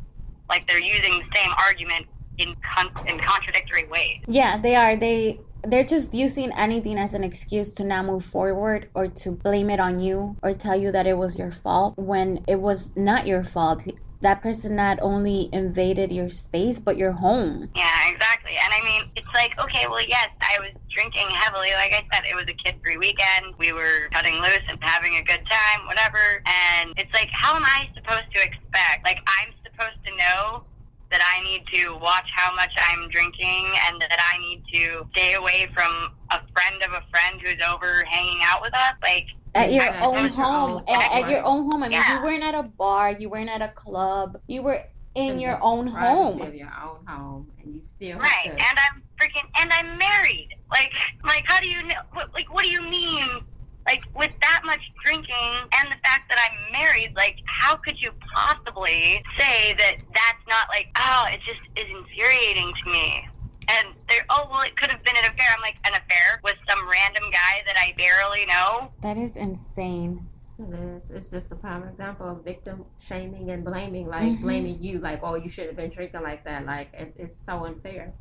[0.48, 2.06] like they're using the same argument
[2.38, 4.20] in con- in contradictory ways.
[4.26, 4.96] Yeah, they are.
[4.96, 9.70] They they're just using anything as an excuse to not move forward or to blame
[9.70, 13.26] it on you or tell you that it was your fault when it was not
[13.26, 13.82] your fault.
[14.20, 17.70] That person not only invaded your space but your home.
[17.76, 18.52] Yeah, exactly.
[18.64, 21.70] And I mean, it's like, okay, well, yes, I was drinking heavily.
[21.72, 23.54] Like I said, it was a kid free weekend.
[23.58, 26.42] We were cutting loose and having a good time, whatever.
[26.46, 29.04] And it's like, how am I supposed to expect?
[29.04, 30.64] Like, I'm supposed to know
[31.10, 35.34] that I need to watch how much I'm drinking and that I need to stay
[35.34, 38.92] away from a friend of a friend who's over hanging out with us.
[39.02, 40.84] Like, At your At- own home.
[40.88, 41.82] At, at your own home.
[41.82, 42.18] I mean, Yeah.
[42.18, 45.58] you weren't at a bar, you weren't at a club, you were in In your
[45.62, 46.42] own home.
[46.42, 48.28] of your own home, and you still right.
[48.30, 48.78] have And.
[48.78, 50.50] I'm freaking, and I'm married.
[50.70, 50.92] Like,
[51.24, 51.94] like, how do you know?
[52.12, 53.40] What, like, what do you mean?
[53.88, 58.10] Like, with that much drinking and the fact that I'm married, like, how could you
[58.34, 63.26] possibly say that that's not like, oh, it just is infuriating to me?
[63.70, 65.46] And they're, oh, well, it could have been an affair.
[65.56, 68.92] I'm like, an affair with some random guy that I barely know?
[69.00, 70.26] That is insane.
[70.58, 71.10] It is.
[71.10, 74.40] It's just a prime example of victim shaming and blaming, like Mhm.
[74.42, 76.66] blaming you, like, oh, you should have been drinking like that.
[76.66, 78.12] Like, it's, it's so unfair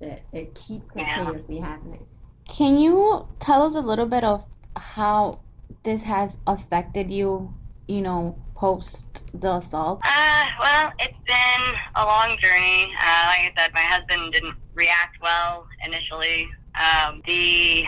[0.00, 1.02] that it keeps Yeah.
[1.16, 2.06] continuously happening.
[2.46, 4.44] Can you tell us a little bit of
[4.94, 5.40] how
[5.82, 7.52] this has affected you,
[7.86, 10.00] you know, post the assault?
[10.04, 12.92] Uh, well, it's been a long journey.
[12.98, 16.48] Uh, like I said, my husband didn't react well initially.
[16.74, 17.84] Um, the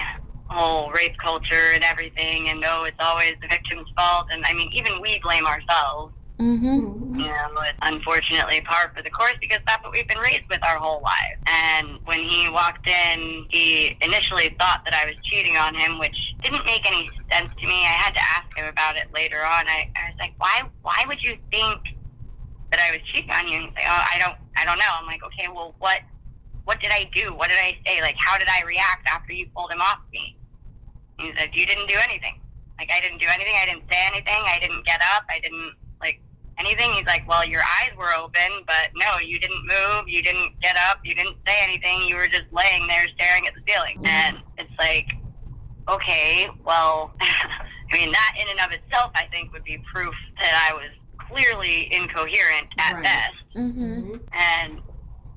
[0.48, 4.26] whole rape culture and everything, and oh, it's always the victim's fault.
[4.30, 6.12] And I mean, even we blame ourselves.
[6.40, 7.20] Mm-hmm.
[7.20, 10.64] You know, it's unfortunately par for the course because that's what we've been raised with
[10.64, 11.36] our whole lives.
[11.46, 16.16] And when he walked in, he initially thought that I was cheating on him, which
[16.42, 17.84] didn't make any sense to me.
[17.84, 19.68] I had to ask him about it later on.
[19.68, 21.78] I, I was like, why, why would you think
[22.70, 23.56] that I was cheating on you?
[23.56, 24.92] And he's like, oh, I don't, I don't know.
[24.96, 26.00] I'm like, okay, well, what,
[26.64, 27.34] what did I do?
[27.34, 28.00] What did I say?
[28.00, 30.38] Like, how did I react after you pulled him off me?
[31.18, 32.40] He said, you didn't do anything.
[32.78, 33.52] Like, I didn't do anything.
[33.60, 34.40] I didn't say anything.
[34.48, 35.24] I didn't get up.
[35.28, 35.74] I didn't,
[36.58, 36.92] anything.
[36.92, 40.08] He's like, well, your eyes were open, but no, you didn't move.
[40.08, 40.98] You didn't get up.
[41.04, 42.02] You didn't say anything.
[42.08, 44.00] You were just laying there staring at the ceiling.
[44.04, 45.08] And it's like,
[45.88, 50.70] okay, well, I mean, that in and of itself, I think, would be proof that
[50.70, 50.90] I was
[51.28, 53.02] clearly incoherent at Right.
[53.04, 54.14] best Mm-hmm.
[54.32, 54.80] and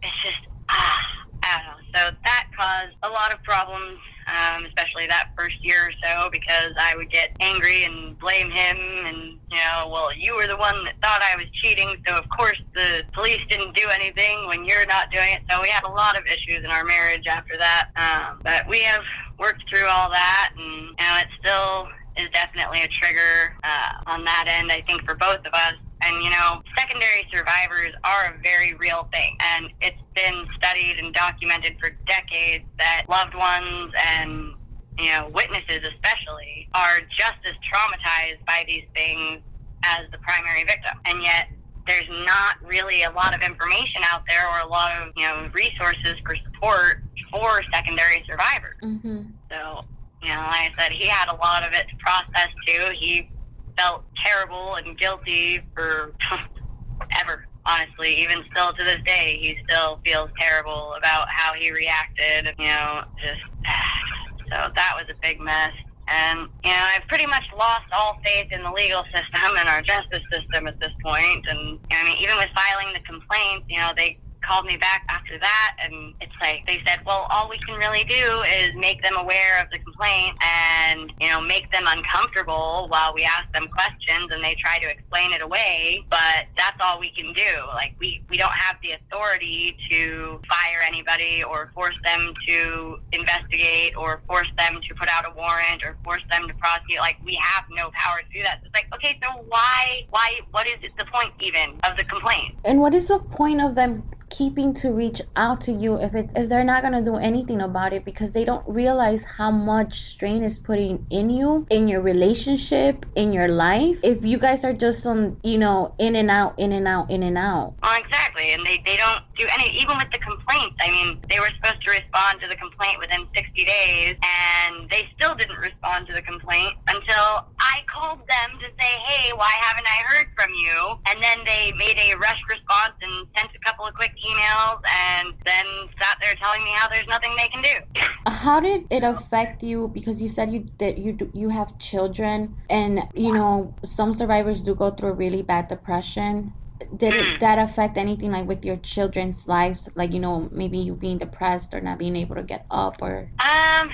[0.04, 0.38] it's just
[0.70, 1.02] ah,
[1.44, 1.84] I don't know.
[2.10, 3.98] So that caused a lot of problems,
[4.28, 8.78] um, especially that first year or so, because I would get angry and blame him,
[9.06, 9.18] and
[9.52, 12.60] you know, well, you were the one that thought I was cheating, so of course
[12.74, 15.42] the police didn't do anything when you're not doing it.
[15.50, 18.82] So we had a lot of issues in our marriage after that, um, but we
[18.82, 19.04] have
[19.38, 24.24] worked through all that, and you know, it still is definitely a trigger uh, on
[24.26, 24.72] that end.
[24.72, 25.74] I think for both of us.
[26.06, 31.14] And you know, secondary survivors are a very real thing, and it's been studied and
[31.14, 34.54] documented for decades that loved ones and
[34.98, 39.42] you know witnesses, especially, are just as traumatized by these things
[39.86, 41.48] as the primary victim, and yet
[41.88, 45.50] there's not really a lot of information out there or a lot of you know
[45.54, 48.78] resources for support for secondary survivors.
[48.84, 49.22] Mm-hmm.
[49.50, 49.86] So,
[50.22, 52.94] you know, like I said, he had a lot of it to process too.
[53.00, 53.30] He
[53.78, 56.14] felt terrible and guilty for
[57.22, 57.48] ever.
[57.66, 62.54] Honestly, even still to this day, he still feels terrible about how he reacted.
[62.60, 63.40] You know, just
[64.52, 65.72] so that was a big mess.
[66.10, 69.82] And you know, I've pretty much lost all faith in the legal system and our
[69.82, 71.46] justice system at this point.
[71.48, 75.40] And I mean, even with filing the complaint, you know, they called me back after
[75.40, 79.16] that, and it's like they said, well, all we can really do is make them
[79.18, 84.30] aware of the complaint and you know make them uncomfortable while we ask them questions
[84.32, 86.06] and they try to explain it away.
[86.10, 87.52] But that's all we can do.
[87.74, 93.96] Like we we don't have the authority to fire anybody or force them to investigate
[93.96, 97.00] or force them to put out a warrant or force them to prosecute.
[97.00, 98.60] Like we have no power to do that.
[98.62, 102.56] So it's like okay, so why why what is the point even of the complaint?
[102.66, 104.04] And what is the point of them
[104.34, 107.94] keeping to reach out to you if it if they're not gonna do anything about
[107.94, 113.06] it because they don't realize how much strain is putting in you, in your relationship,
[113.16, 113.96] in your life.
[114.02, 117.22] If you guys are just on, you know, in and out, in and out, in
[117.22, 117.76] and out.
[117.84, 119.70] Well, exactly, and they, they don't do any.
[119.78, 123.28] Even with the complaints, I mean, they were supposed to respond to the complaint within
[123.36, 128.68] 60 days, and they still didn't respond to the complaint until I called them to
[128.82, 132.98] say, "Hey, why haven't I heard from you?" And then they made a rush response
[133.02, 135.66] and sent a couple of quick emails, and then
[136.02, 138.02] sat there telling me how there's nothing they can do.
[138.28, 139.88] How did it affect you?
[139.90, 144.64] Because you said you that you do- you have children, and you know some survivors
[144.64, 146.54] do go through a really bad depression.
[146.98, 149.88] Did it that affect anything like with your children's lives?
[149.96, 153.28] Like you know maybe you being depressed or not being able to get up or
[153.40, 153.90] Um,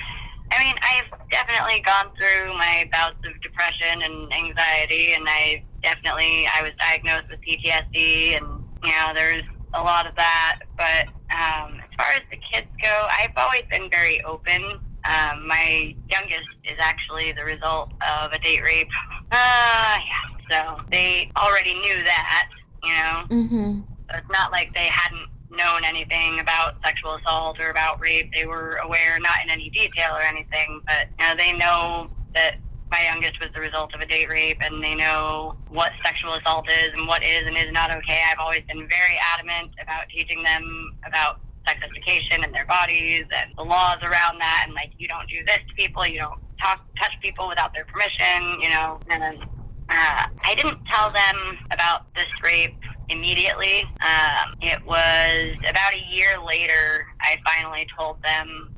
[0.51, 6.47] I mean, I've definitely gone through my bouts of depression and anxiety, and I definitely
[6.51, 8.47] I was diagnosed with PTSD, and
[8.83, 10.61] you know, there's a lot of that.
[10.77, 14.63] But um, as far as the kids go, I've always been very open.
[15.05, 18.89] Um, my youngest is actually the result of a date rape.
[19.31, 20.39] Uh, yeah.
[20.49, 22.49] So they already knew that,
[22.83, 23.23] you know.
[23.29, 23.79] mm-hmm.
[24.09, 28.31] So it's not like they hadn't known anything about sexual assault or about rape.
[28.33, 32.57] They were aware, not in any detail or anything, but you know, they know that
[32.91, 36.67] my youngest was the result of a date rape and they know what sexual assault
[36.69, 38.21] is and what is and is not okay.
[38.31, 43.51] I've always been very adamant about teaching them about sex education and their bodies and
[43.57, 46.85] the laws around that and like you don't do this to people, you don't talk
[46.97, 48.99] touch people without their permission, you know.
[49.09, 49.43] And
[49.89, 52.75] uh, I didn't tell them about this rape
[53.09, 53.83] immediately.
[54.01, 58.75] Um, it was about a year later I finally told them.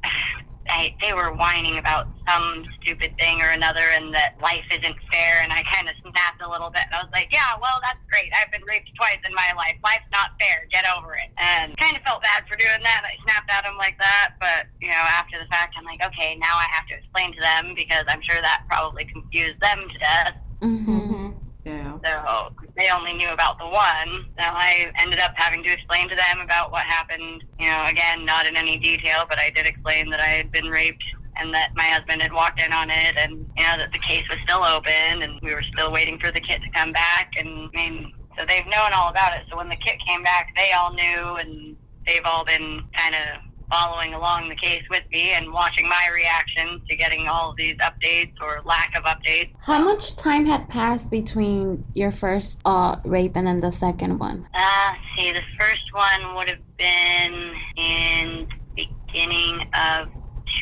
[0.70, 5.42] I, they were whining about some stupid thing or another and that life isn't fair
[5.42, 8.00] and I kind of snapped a little bit and I was like, yeah, well, that's
[8.10, 8.32] great.
[8.38, 9.76] I've been raped twice in my life.
[9.84, 10.68] Life's not fair.
[10.72, 11.34] Get over it.
[11.38, 13.04] And kind of felt bad for doing that.
[13.04, 14.38] I snapped at them like that.
[14.40, 17.42] But, you know, after the fact, I'm like, okay, now I have to explain to
[17.42, 20.36] them because I'm sure that probably confused them to death.
[20.62, 21.11] Mm-hmm.
[22.04, 24.26] So they only knew about the one.
[24.38, 27.44] So I ended up having to explain to them about what happened.
[27.60, 30.66] You know, again, not in any detail, but I did explain that I had been
[30.66, 31.04] raped
[31.38, 34.24] and that my husband had walked in on it and, you know, that the case
[34.30, 37.32] was still open and we were still waiting for the kit to come back.
[37.38, 39.46] And I mean, so they've known all about it.
[39.50, 43.51] So when the kit came back, they all knew and they've all been kind of
[43.72, 47.76] following along the case with me and watching my reaction to getting all of these
[47.78, 49.52] updates or lack of updates.
[49.62, 54.46] How much time had passed between your first uh, rape and then the second one?
[54.54, 60.10] Uh, see, the first one would have been in the beginning of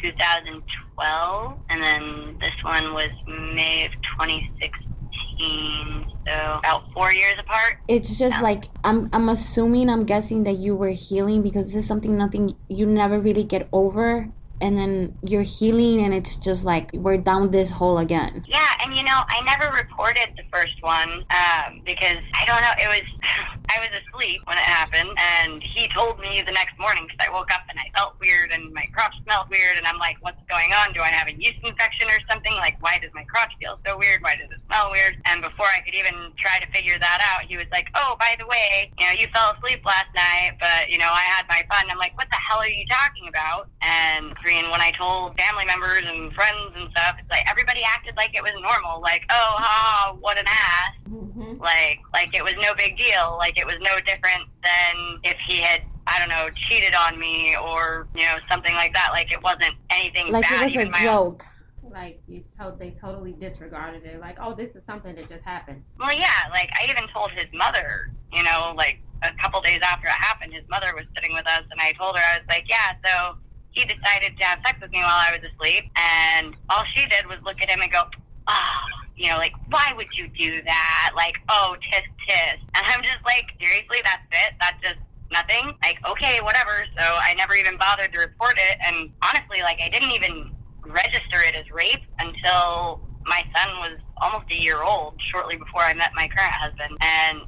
[0.04, 7.78] 2012, and then this one was May of 2016, so about four years apart.
[7.88, 11.88] It's just like I'm I'm assuming I'm guessing that you were healing because this is
[11.88, 14.30] something nothing you never really get over
[14.62, 18.44] and then you're healing and it's just like we're down this hole again.
[18.48, 22.76] Yeah, and you know, I never reported the first one um, because I don't know.
[22.78, 23.08] It was
[23.70, 27.32] I was asleep when it happened, and he told me the next morning because I
[27.32, 30.42] woke up and I felt weird and my crotch smelled weird, and I'm like, "What's
[30.50, 30.94] going on?
[30.94, 32.54] Do I have a yeast infection or something?
[32.56, 34.22] Like, why does my crotch feel so weird?
[34.22, 37.48] Why does it smell weird?" And before I could even try to figure that out,
[37.48, 40.90] he was like, "Oh, by the way, you know, you fell asleep last night, but
[40.90, 43.70] you know, I had my fun." I'm like, "What the hell are you talking about?"
[43.82, 48.16] And and when I told family members and friends and stuff, it's like everybody acted
[48.18, 49.02] like it was normal.
[49.02, 50.94] Like, oh, ha, what an ass.
[51.10, 51.62] Mm-hmm.
[51.62, 53.36] Like, like it was no big deal.
[53.38, 57.56] Like it was no different than if he had, I don't know, cheated on me
[57.58, 59.10] or you know something like that.
[59.12, 60.62] Like it wasn't anything Like bad.
[60.62, 61.46] Like it was a even my joke.
[61.92, 64.20] Like you to- they totally disregarded it.
[64.20, 65.86] Like, oh, this is something that just happens.
[66.00, 70.08] Well, yeah, like I even told his mother, you know, like a couple days after
[70.08, 72.66] it happened, his mother was sitting with us, and I told her, I was like,
[72.70, 73.38] yeah, so
[73.72, 77.28] he decided to have sex with me while I was asleep, and all she did
[77.28, 78.04] was look at him and go,
[78.48, 78.82] oh,
[79.16, 81.12] you know, like, why would you do that?
[81.16, 82.60] Like, oh, tisk tisk.
[82.76, 84.54] And I'm just like, seriously, that's it?
[84.60, 85.00] That's just
[85.32, 85.76] nothing?
[85.84, 86.86] Like, okay, whatever.
[86.98, 90.52] So I never even bothered to report it, and honestly, like, I didn't even
[90.86, 95.94] register it as rape until my son was almost a year old, shortly before I
[95.94, 96.98] met my current husband.
[97.02, 97.42] And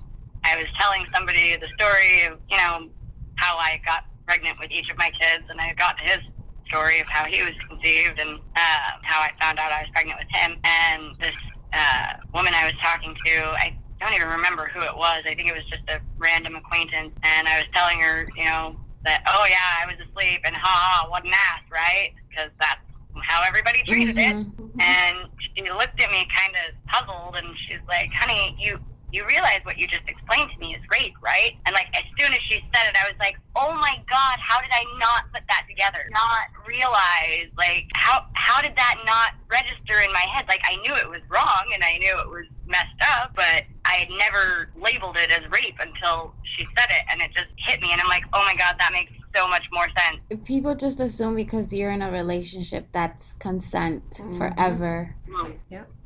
[0.44, 2.90] I was telling somebody the story of, you know,
[3.36, 6.20] how I got pregnant with each of my kids, and I got his
[6.68, 10.20] story of how he was conceived and uh, how I found out I was pregnant
[10.20, 10.58] with him.
[10.64, 11.36] And this
[11.74, 15.24] uh, woman I was talking to, I don't even remember who it was.
[15.26, 18.76] I think it was just a random acquaintance, and I was telling her, you know,
[19.04, 22.14] that oh yeah, I was asleep, and ha ha, what an ass, right?
[22.30, 22.80] Because that's
[23.24, 24.34] how everybody treated it.
[24.36, 24.82] Mhm.
[24.82, 25.18] And
[25.56, 28.80] she looked at me kind of puzzled, and she's like, "Honey, you
[29.12, 32.32] you realize what you just explained to me is rape, right?" And like as soon
[32.34, 35.44] as she said it, I was like, "Oh my god, how did I not put
[35.50, 36.08] that together?
[36.12, 40.46] Not realize like how how did that not register in my head?
[40.48, 43.94] Like I knew it was wrong, and I knew it was messed up, but I
[44.06, 47.90] had never labeled it as rape until she said it, and it just hit me,
[47.92, 51.36] and I'm like, "Oh my god, that makes so much more sense." People just assume
[51.36, 54.38] because you're in a relationship that's consent Mhm.
[54.38, 55.16] forever.
[55.30, 55.58] Mm.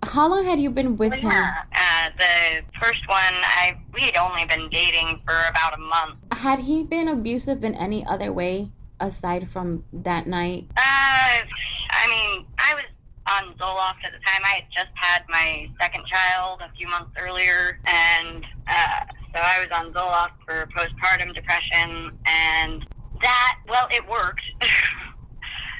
[0.06, 1.32] How long had you been with him?
[1.32, 6.16] Uh, the first one, I we had only been dating for about a month.
[6.32, 10.68] Had he been abusive in any other way aside from that night?
[10.78, 12.84] Uh, I mean, I was
[13.28, 14.42] on Zoloft at the time.
[14.46, 19.60] I had just had my second child a few months earlier, and uh, so I
[19.60, 22.86] was on Zoloft for postpartum depression, and
[23.22, 24.44] that well, it worked.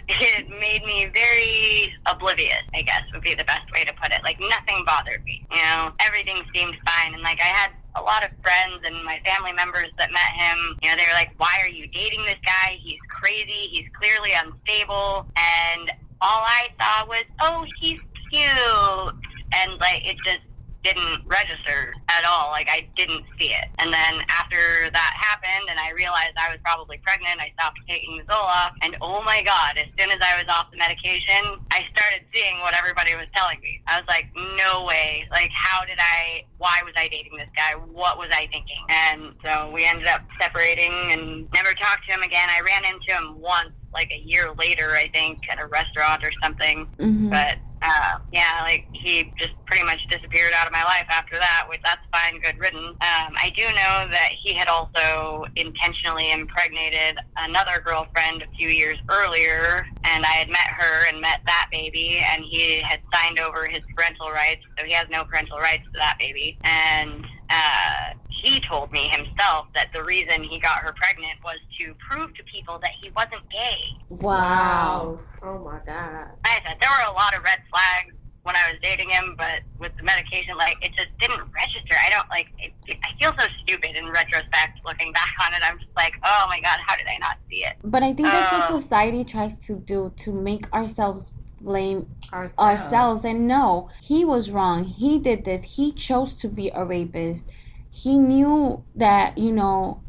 [0.08, 4.22] it made me very oblivious, I guess would be the best way to put it.
[4.24, 5.46] Like nothing bothered me.
[5.52, 7.14] You know, everything seemed fine.
[7.14, 10.78] And like I had a lot of friends and my family members that met him,
[10.82, 12.78] you know, they were like, Why are you dating this guy?
[12.82, 15.92] He's crazy, he's clearly unstable and
[16.22, 18.00] all I saw was, Oh, he's
[18.32, 19.16] cute
[19.54, 20.42] and like it just
[20.86, 22.54] didn't register at all.
[22.54, 23.68] Like I didn't see it.
[23.80, 28.22] And then after that happened and I realized I was probably pregnant, I stopped taking
[28.30, 32.22] Zoloft and oh my god, as soon as I was off the medication, I started
[32.30, 33.82] seeing what everybody was telling me.
[33.88, 34.30] I was like,
[34.62, 35.28] no way.
[35.32, 37.74] Like how did I why was I dating this guy?
[37.74, 38.86] What was I thinking?
[38.88, 42.48] And so we ended up separating and never talked to him again.
[42.48, 46.32] I ran into him once like a year later, I think, at a restaurant or
[46.44, 46.86] something.
[47.00, 51.38] hmm But uh, yeah, like he just pretty much disappeared out of my life after
[51.38, 52.96] that, which that's fine, good riddance.
[53.02, 58.98] Um, I do know that he had also intentionally impregnated another girlfriend a few years
[59.10, 63.66] earlier, and I had met her and met that baby, and he had signed over
[63.68, 66.58] his parental rights, so he has no parental rights to that baby.
[66.64, 71.94] And uh, he told me himself that the reason he got her pregnant was to
[72.10, 73.80] prove to people that he wasn't gay.
[74.10, 75.20] Wow.
[75.42, 76.28] Oh my God.
[76.44, 79.36] Like I said, there were a lot of red flags when I was dating him,
[79.38, 81.96] but with the medication, like it just didn't register.
[82.06, 82.48] I don't like.
[82.60, 85.62] It, it, I feel so stupid in retrospect, looking back on it.
[85.64, 87.74] I'm just like, oh my god, how did I not see it?
[87.84, 91.32] But I think that's Uh, what society tries to do to make ourselves
[91.66, 92.56] blame Ourselves.
[92.84, 94.84] ourselves and no, he was wrong.
[94.86, 95.76] He did this.
[95.76, 97.52] He chose to be a rapist.
[97.92, 100.02] He knew that, you know,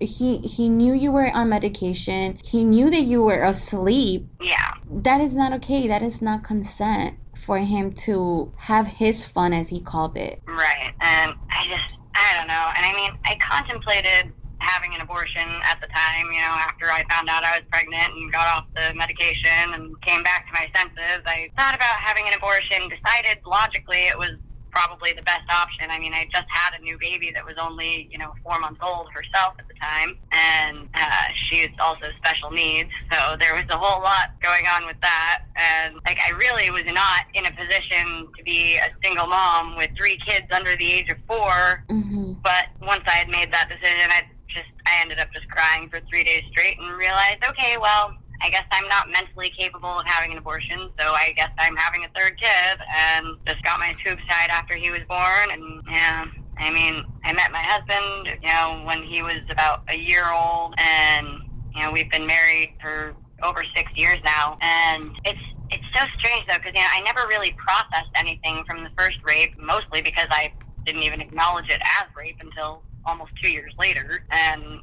[0.00, 2.38] he he knew you were on medication.
[2.42, 4.26] He knew that you were asleep.
[4.40, 5.86] Yeah, That is not okay.
[5.88, 10.42] That is not consent for him to have his fun as he called it.
[10.46, 10.92] right.
[11.00, 12.66] And I just, I don't know.
[12.76, 16.26] And I mean, I contemplated having an abortion at the time.
[16.32, 20.00] You know, after I found out I was pregnant and got off the medication and
[20.02, 22.88] came back to my senses, I thought about having an abortion.
[22.88, 24.32] Decided logically it was
[24.70, 25.90] probably the best option.
[25.90, 28.80] I mean, I just had a new baby that was only, you know, four months
[28.82, 32.90] old herself at the time, and uh, she's also special needs.
[33.10, 35.42] So there was a whole lot going on with that.
[35.56, 39.90] And, like, I really was not in a position to be a single mom with
[39.96, 41.84] three kids under the age of four.
[41.88, 44.22] hmm But once I had made that decision, I
[44.54, 48.48] just, I ended up just crying for three days straight and realized, okay, well, I
[48.50, 52.08] guess I'm not mentally capable of having an abortion, so I guess I'm having a
[52.18, 56.24] third kid, and just got my tubes tied after he was born, and yeah.
[56.58, 60.74] I mean, I met my husband, you know, when he was about a year old,
[60.76, 61.26] and
[61.74, 65.40] you know, we've been married for over six years now, and it's
[65.70, 69.18] it's so strange though, because you know, I never really processed anything from the first
[69.24, 70.52] rape, mostly because I
[70.84, 74.80] didn't even acknowledge it as rape until almost two years later, and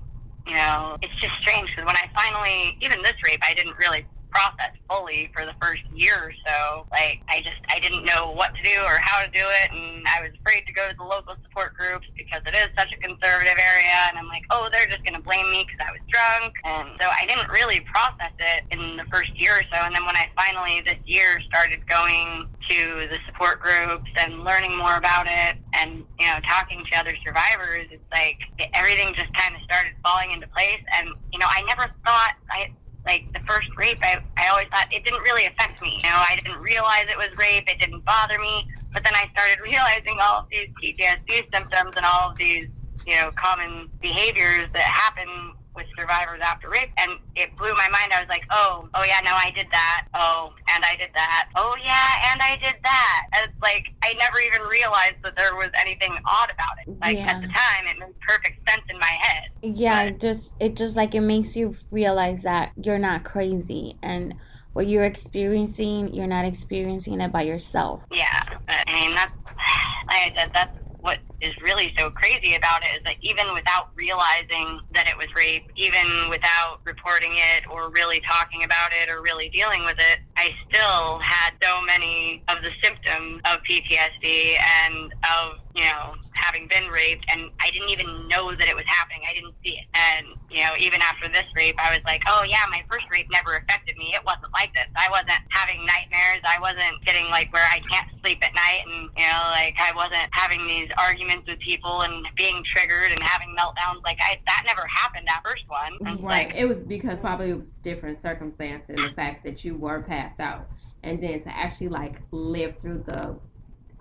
[0.48, 4.06] you know, it's just strange because when I finally, even this rape, I didn't really
[4.30, 6.86] process fully for the first year or so.
[6.92, 10.06] Like, I just, I didn't know what to do or how to do it, and
[10.08, 12.98] I was afraid to go to the local support groups because it is such a
[12.98, 16.04] conservative area, and I'm like, oh, they're just going to blame me because I was
[16.08, 19.94] drunk, and so I didn't really process it in the first year or so, and
[19.96, 24.98] then when I finally this year started going to the support groups and learning more
[24.98, 28.40] about it and you know talking to other survivors it's like
[28.74, 32.70] everything just kind of started falling into place and you know i never thought i
[33.08, 36.22] like the first rape I, I always thought it didn't really affect me you know?
[36.30, 38.68] I didn't realize it was rape it didn't bother me.
[38.94, 42.68] But then i started realizing all of these ptsd symptoms and all of these
[43.06, 48.12] you know common behaviors that happen with survivors after rape, and it blew my mind.
[48.14, 50.08] I was like, oh, oh yeah, no, I did that.
[50.16, 51.50] Oh, and I did that.
[51.56, 53.28] Oh yeah, and I did that.
[53.34, 57.00] And it's like I never even realized that there was anything odd about it.
[57.00, 57.28] Like Yeah.
[57.32, 59.44] at the time, it made perfect sense in my head.
[59.62, 63.98] Yeah, But- it just it just like it makes you realize that you're not crazy
[64.02, 64.34] and
[64.74, 68.02] what you're experiencing, you're not experiencing it by yourself.
[68.12, 69.32] Yeah, I mean that's
[70.08, 73.92] like I said, that's what is really so crazy about it is that even without
[73.96, 79.22] realizing that it was rape, even without reporting it or really talking about it or
[79.22, 85.14] really dealing with it, I still had so many of the symptoms of PTSD and
[85.40, 89.22] of, you know, having been raped and I didn't even know that it was happening.
[89.30, 89.86] I didn't see it.
[89.94, 93.28] And, you know, even after this rape, I was like, oh yeah, my first rape
[93.32, 94.14] never affected me.
[94.16, 94.90] It wasn't like this.
[94.98, 96.42] I wasn't having nightmares.
[96.44, 99.94] I wasn't getting like where I can't sleep at night and, you know, like I
[99.96, 104.02] wasn't having these arguments with people and being triggered and having meltdowns.
[104.04, 105.94] Like I, that never happened that first one.
[106.06, 106.48] And, Right.
[106.48, 110.40] Like, It was because probably it was different circumstances the fact that you were passed
[110.40, 110.68] out.
[111.04, 113.38] And then to actually like live through the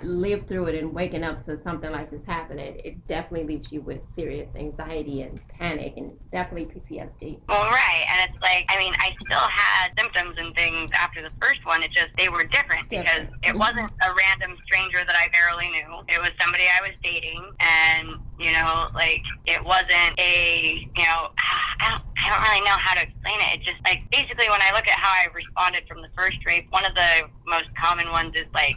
[0.03, 3.81] live through it and waking up to something like this happening, it definitely leaves you
[3.81, 7.39] with serious anxiety and panic and definitely PTSD.
[7.49, 11.31] Well, right, and it's like I mean, I still had symptoms and things after the
[11.41, 11.83] first one.
[11.83, 13.59] It just they were different because it mm-hmm.
[13.59, 16.03] wasn't a random stranger that I barely knew.
[16.09, 21.33] It was somebody I was dating, and you know, like it wasn't a you know,
[21.81, 23.61] I don't I don't really know how to explain it.
[23.61, 26.67] It just like basically when I look at how I responded from the first rape,
[26.71, 28.77] one of the most common ones is like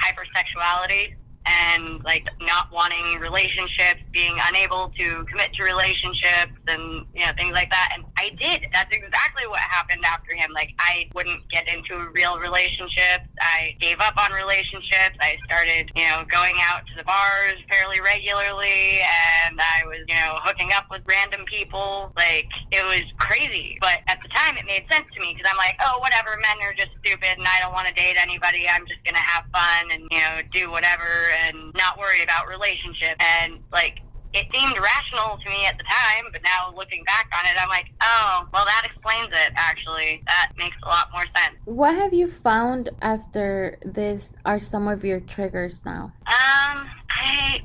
[0.00, 1.14] hypersexuality
[1.48, 7.52] and like not wanting relationships, being unable to commit to relationships and you know things
[7.52, 7.92] like that.
[7.94, 8.66] And I did.
[8.72, 10.50] That's exactly what happened after him.
[10.52, 13.24] Like I wouldn't get into real relationships.
[13.40, 15.16] I gave up on relationships.
[15.20, 19.00] I started, you know, going out to the bars fairly regularly
[19.46, 22.12] and I was, you know, hooking up with random people.
[22.16, 23.78] Like it was crazy.
[23.80, 26.58] But at the time it made sense to me because I'm like, oh, whatever, men
[26.66, 28.66] are just stupid and I don't want to date anybody.
[28.68, 31.08] I'm just going to have fun and, you know, do whatever
[31.46, 33.16] and not worry about relationships.
[33.18, 34.00] And like,
[34.34, 37.68] it seemed rational to me at the time, but now looking back on it, I'm
[37.68, 40.22] like, oh, well, that explains it, actually.
[40.26, 41.56] That makes a lot more sense.
[41.64, 46.12] What have you found after this are some of your triggers now?
[46.26, 47.60] Um, I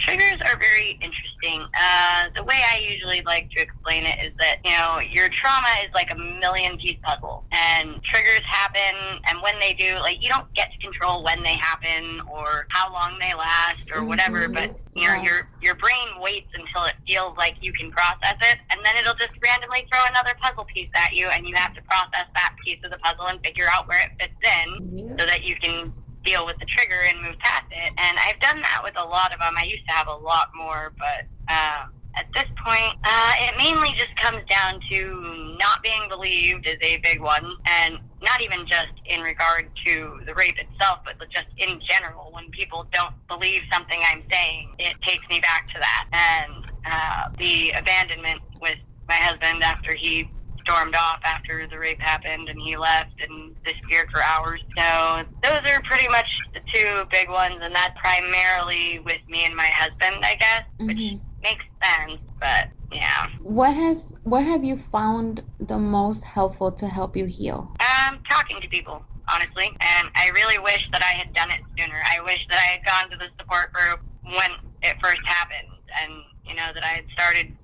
[0.00, 1.62] triggers are very interesting.
[1.78, 5.68] Uh, the way I usually like to explain it is that you know your trauma
[5.84, 10.28] is like a million piece puzzle, and triggers happen, and when they do, like you
[10.28, 14.48] don't get to control when they happen or how long they last or whatever.
[14.48, 14.54] Mhm.
[14.54, 15.56] But you know your Yes.
[15.62, 19.34] your brain waits until it feels like you can process it, and then it'll just
[19.44, 22.90] randomly throw another puzzle piece at you, and you have to process that piece of
[22.90, 25.16] the puzzle and figure out where it fits in Yeah.
[25.18, 25.92] so that you can
[26.24, 27.92] deal with the trigger and move past it.
[27.96, 29.54] And I've done that with a lot of them.
[29.56, 33.90] I used to have a lot more, but um, at this point, uh, it mainly
[33.96, 38.92] just comes down to not being believed is a big one, and not even just
[39.06, 42.30] in regard to the rape itself, but just in general.
[42.32, 46.06] When people don't believe something I'm saying, it takes me back to that.
[46.12, 50.30] And uh, the abandonment with my husband after he
[50.70, 54.60] stormed off after the rape happened and he left and disappeared for hours.
[54.78, 59.54] So those are pretty much the two big ones, and that's primarily with me and
[59.56, 61.20] my husband, I guess, which Mhm.
[61.42, 62.20] makes sense.
[62.38, 67.74] But yeah, What has what have you found the most helpful to help you heal?
[67.80, 69.04] um, talking to people.
[69.32, 72.02] Honestly, and I really wish that I had done it sooner.
[72.04, 74.50] I wish that I had gone to the support group when
[74.82, 75.68] it first happened,
[76.02, 76.12] and
[76.44, 77.56] you know that I had started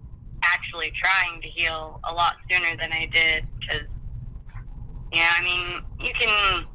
[0.52, 3.44] actually trying to heal a lot sooner than I did.
[3.60, 3.86] Because,
[5.12, 6.66] yeah, I mean, you can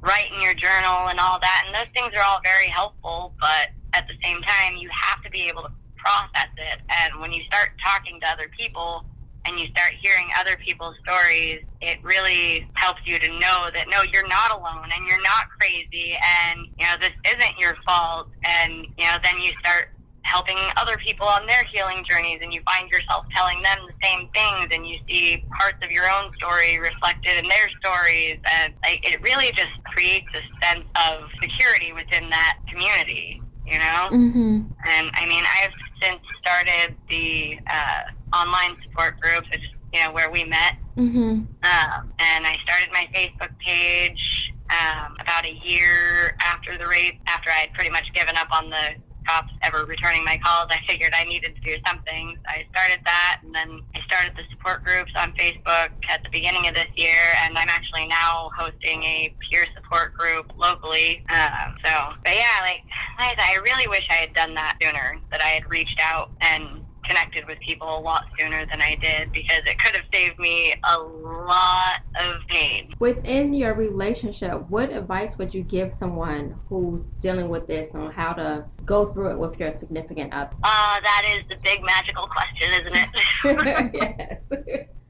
[0.00, 3.34] write in your journal and all that, and those things are all very helpful.
[3.40, 6.80] But at the same time, you have to be able to process it.
[6.88, 9.04] And when you start talking to other people
[9.46, 14.02] and you start hearing other people's stories, it really helps you to know that no,
[14.12, 16.16] you're not alone and you're not crazy,
[16.50, 18.28] and you know this isn't your fault.
[18.44, 19.90] And you know, then you start
[20.26, 24.28] helping other people on their healing journeys and you find yourself telling them the same
[24.34, 29.00] things and you see parts of your own story reflected in their stories and like
[29.06, 34.60] it really just creates a sense of security within that community you know Mm-hmm.
[34.86, 35.72] and i mean i've
[36.02, 39.62] since started the uh, online support groups which
[39.94, 41.20] you know where we met Mm-hmm.
[41.20, 47.50] um, and I started my Facebook page um, about a year after the rape, after
[47.50, 48.94] I had pretty much given up on the
[49.26, 50.68] cops ever returning my calls.
[50.70, 52.36] I figured I needed to do something.
[52.36, 56.30] So I started that, and then I started the support groups on Facebook at the
[56.30, 61.24] beginning of this year, and I'm actually now hosting a peer support group locally.
[61.28, 62.82] Um, so, but yeah, like,
[63.18, 66.85] like I really wish I had done that sooner, that I had reached out and
[67.08, 70.74] connected with people a lot sooner than I did because it could have saved me
[70.84, 72.94] a lot of pain.
[72.98, 78.32] Within your relationship, what advice would you give someone who's dealing with this on how
[78.32, 80.54] to go through it with your significant other?
[80.62, 84.38] Uh, that is the big magical question, isn't it?
[84.60, 84.88] yes.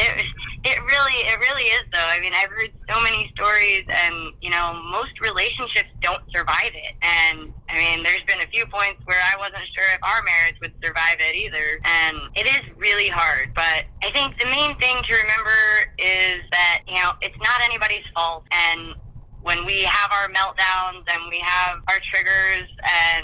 [0.00, 0.24] it
[0.64, 2.08] it really it really is though.
[2.08, 6.94] I mean, I've heard so many stories, and you know, most relationships don't survive it.
[7.02, 10.56] And I mean, there's been a few points where I wasn't sure if our marriage
[10.60, 13.52] would survive it either, and it is really hard.
[13.54, 15.60] But I think the main thing to remember
[15.98, 18.94] is that you know it's not anybody's fault, and
[19.42, 22.68] when we have our meltdowns and we have our triggers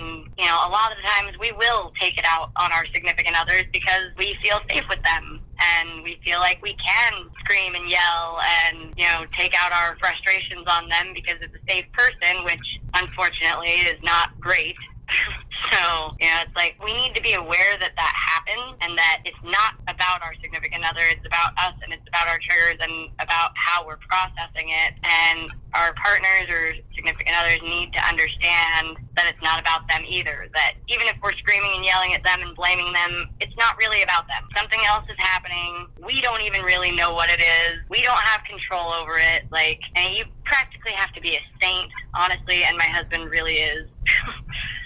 [0.01, 2.87] and you know a lot of the times we will take it out on our
[2.95, 7.75] significant others because we feel safe with them and we feel like we can scream
[7.75, 11.87] and yell and you know take out our frustrations on them because it's a safe
[11.93, 14.77] person which unfortunately is not great
[15.73, 19.41] so, know, it's like we need to be aware that that happens and that it's
[19.43, 21.01] not about our significant other.
[21.09, 24.95] It's about us and it's about our triggers and about how we're processing it.
[25.03, 30.49] And our partners or significant others need to understand that it's not about them either.
[30.55, 34.03] That even if we're screaming and yelling at them and blaming them, it's not really
[34.03, 34.45] about them.
[34.57, 35.87] Something else is happening.
[36.05, 37.81] We don't even really know what it is.
[37.89, 39.45] We don't have control over it.
[39.51, 43.89] Like, and you practically have to be a saint, honestly, and my husband really is.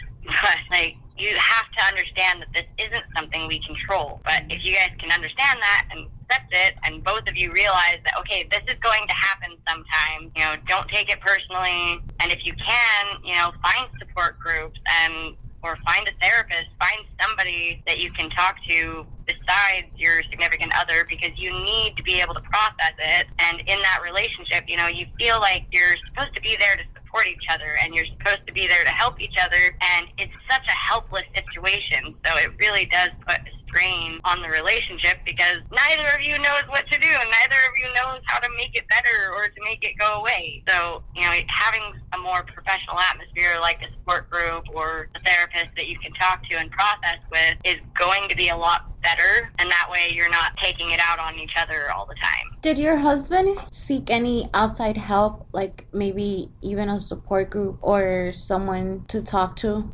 [0.71, 4.21] like you have to understand that this isn't something we control.
[4.25, 7.99] But if you guys can understand that and accept it, and both of you realize
[8.05, 12.01] that okay, this is going to happen sometime, you know, don't take it personally.
[12.21, 17.05] And if you can, you know, find support groups and or find a therapist, find
[17.21, 22.21] somebody that you can talk to besides your significant other because you need to be
[22.21, 23.27] able to process it.
[23.39, 26.83] And in that relationship, you know, you feel like you're supposed to be there to
[27.11, 29.77] support each other and you're supposed to be there to help each other.
[29.97, 32.15] And it's such a helpless situation.
[32.25, 36.67] So it really does put a strain on the relationship because neither of you knows
[36.69, 39.61] what to do and neither of you knows how to make it better or to
[39.65, 40.63] make it go away.
[40.69, 45.69] So, you know, having a more professional atmosphere like a support group or a therapist
[45.77, 49.51] that you can talk to and process with is going to be a lot better
[49.59, 52.59] and that way you're not taking it out on each other all the time.
[52.63, 59.05] Did your husband seek any outside help, like maybe even a support group or someone
[59.09, 59.77] to talk to?
[59.77, 59.93] Um,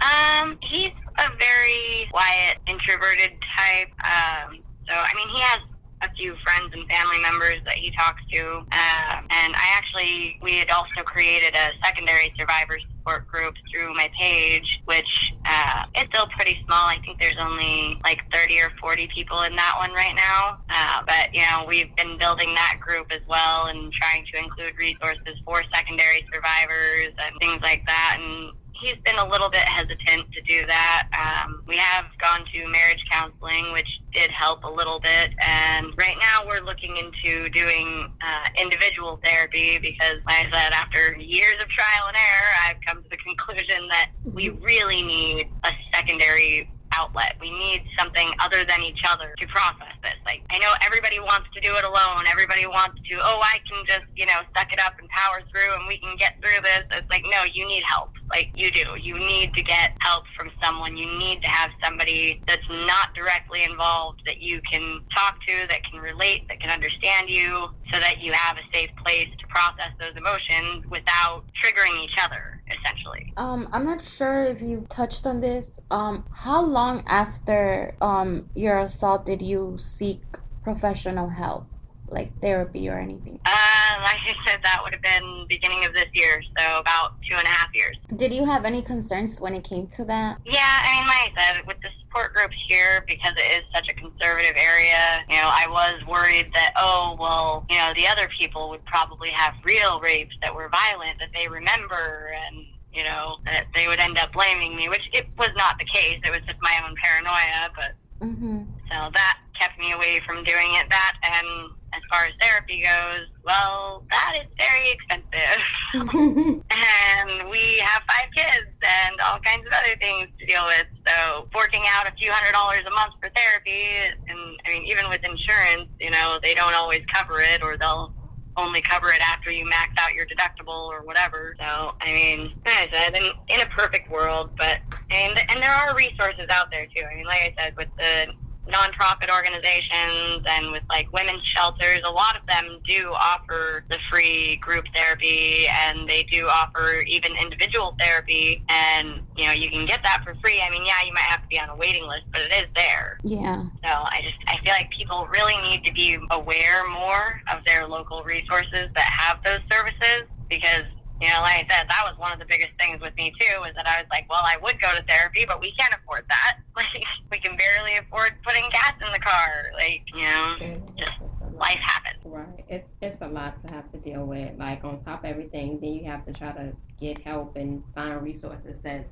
[0.62, 3.90] he's a very quiet, introverted type.
[4.04, 5.60] Um, so I mean, he has
[6.02, 8.58] a few friends and family members that he talks to.
[8.58, 14.10] Um, and I actually, we had also created a secondary survivor support group through my
[14.18, 16.86] page, which uh, it's still pretty small.
[16.88, 20.58] I think there's only like 30 or 40 people in that one right now.
[20.68, 24.74] Uh, but, you know, we've been building that group as well and trying to include
[24.78, 28.18] resources for secondary survivors and things like that.
[28.20, 31.08] And he's been a little bit hesitant to do that.
[31.16, 35.32] Um, we have gone to marriage counseling, which did help a little bit.
[35.40, 41.16] And right now we're looking into doing uh, individual therapy because, like I said, after
[41.16, 45.70] years of trial and error, I've come to the conclusion that we really need a
[45.94, 47.36] secondary outlet.
[47.40, 50.16] We need something other than each other to process this.
[50.24, 52.24] Like, I know everybody wants to do it alone.
[52.30, 55.74] Everybody wants to, oh, I can just, you know, suck it up and power through
[55.74, 56.82] and we can get through this.
[56.92, 58.10] It's like, no, you need help.
[58.30, 58.84] Like, you do.
[59.00, 60.96] You need to get help from someone.
[60.96, 65.84] You need to have somebody that's not directly involved that you can talk to, that
[65.84, 69.92] can relate, that can understand you, so that you have a safe place to process
[70.00, 73.32] those emotions without triggering each other, essentially.
[73.36, 75.80] Um, I'm not sure if you touched on this.
[75.90, 80.20] Um, how long after um your assault did you seek
[80.62, 81.66] professional help,
[82.08, 83.38] like therapy or anything?
[83.44, 87.34] Uh, like I said, that would have been beginning of this year, so about two
[87.36, 87.96] and a half years.
[88.16, 90.38] Did you have any concerns when it came to that?
[90.44, 93.88] Yeah, I mean, like I said, with the support groups here, because it is such
[93.88, 98.28] a conservative area, you know, I was worried that, oh, well, you know, the other
[98.38, 103.36] people would probably have real rapes that were violent that they remember and you know,
[103.44, 106.18] that they would end up blaming me, which it was not the case.
[106.24, 107.92] It was just my own paranoia, but
[108.22, 108.62] Mm-hmm.
[108.90, 110.88] so that kept me away from doing it.
[110.88, 115.62] That and as far as therapy goes, well, that is very expensive.
[116.70, 120.86] and we have five kids and all kinds of other things to deal with.
[121.06, 125.08] So forking out a few hundred dollars a month for therapy, and I mean, even
[125.08, 128.12] with insurance, you know, they don't always cover it, or they'll
[128.56, 131.54] only cover it after you max out your deductible or whatever.
[131.58, 134.78] So, I mean, like I said, in, in a perfect world, but
[135.10, 137.04] and and there are resources out there too.
[137.10, 138.32] I mean, like I said, with the
[138.68, 144.56] nonprofit organizations and with like women's shelters, a lot of them do offer the free
[144.56, 148.62] group therapy and they do offer even individual therapy.
[148.68, 150.60] And, you know, you can get that for free.
[150.62, 152.66] I mean, yeah, you might have to be on a waiting list, but it is
[152.74, 153.18] there.
[153.22, 153.64] Yeah.
[153.84, 157.86] So I just, I feel like people really need to be aware more of their
[157.86, 160.84] local resources that have those services because
[161.20, 163.60] you know, like I said, that was one of the biggest things with me too,
[163.60, 166.24] was that I was like, well, I would go to therapy, but we can't afford
[166.28, 166.58] that.
[166.76, 169.70] Like, we can barely afford putting gas in the car.
[169.78, 171.18] Like, you know, just
[171.56, 172.22] life happens.
[172.24, 172.64] Right.
[172.68, 174.58] It's it's a lot to have to deal with.
[174.58, 178.22] Like on top of everything, then you have to try to get help and find
[178.22, 179.10] resources that's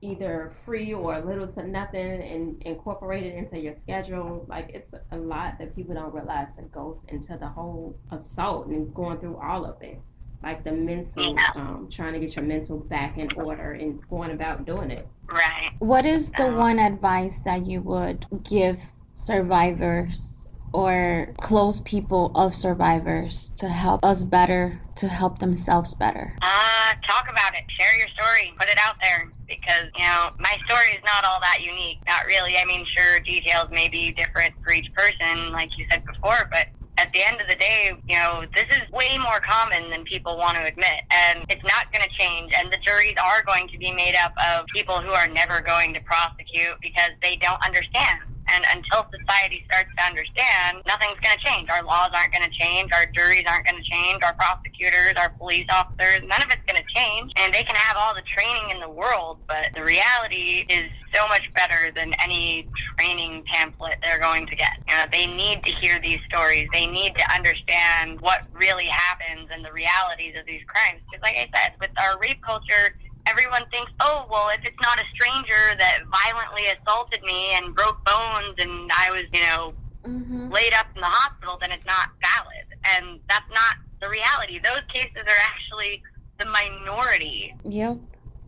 [0.00, 4.44] either free or little to nothing and incorporated into your schedule.
[4.48, 8.92] Like it's a lot that people don't realize that goes into the whole assault and
[8.92, 10.00] going through all of it.
[10.42, 14.64] Like the mental, um, trying to get your mental back in order and going about
[14.66, 15.06] doing it.
[15.30, 15.70] Right.
[15.78, 18.78] What is the Um, one advice that you would give
[19.14, 26.34] survivors or close people of survivors to help us better, to help themselves better?
[26.42, 27.62] Uh, talk about it.
[27.78, 28.52] Share your story.
[28.58, 31.98] Put it out there because, you know, my story is not all that unique.
[32.08, 32.56] Not really.
[32.56, 36.66] I mean, sure, details may be different for each person, like you said before, but
[36.98, 40.36] at the end of the day, you know, this is way more common than people
[40.36, 41.02] want to admit.
[41.10, 42.52] And it's not going to change.
[42.56, 45.94] And the juries are going to be made up of people who are never going
[45.94, 48.20] to prosecute because they don't understand.
[48.52, 51.70] And until society starts to understand, nothing's going to change.
[51.70, 52.92] Our laws aren't going to change.
[52.92, 54.22] Our juries aren't going to change.
[54.22, 57.32] Our prosecutors, our police officers, none of it's going to change.
[57.36, 61.26] And they can have all the training in the world, but the reality is so
[61.28, 64.72] much better than any training pamphlet they're going to get.
[64.88, 66.68] You know, they need to hear these stories.
[66.72, 71.00] They need to understand what really happens and the realities of these crimes.
[71.10, 72.96] Because, like I said, with our rape culture,
[73.26, 78.04] everyone thinks, oh, well, if it's not a stranger that violently assaulted me and broke
[78.04, 80.48] bones and I was, you know, Mm-hmm.
[80.50, 82.66] laid up in the hospital, then it's not valid.
[82.92, 84.58] And that's not the reality.
[84.58, 86.02] Those cases are actually
[86.40, 87.54] the minority.
[87.62, 87.98] Yep.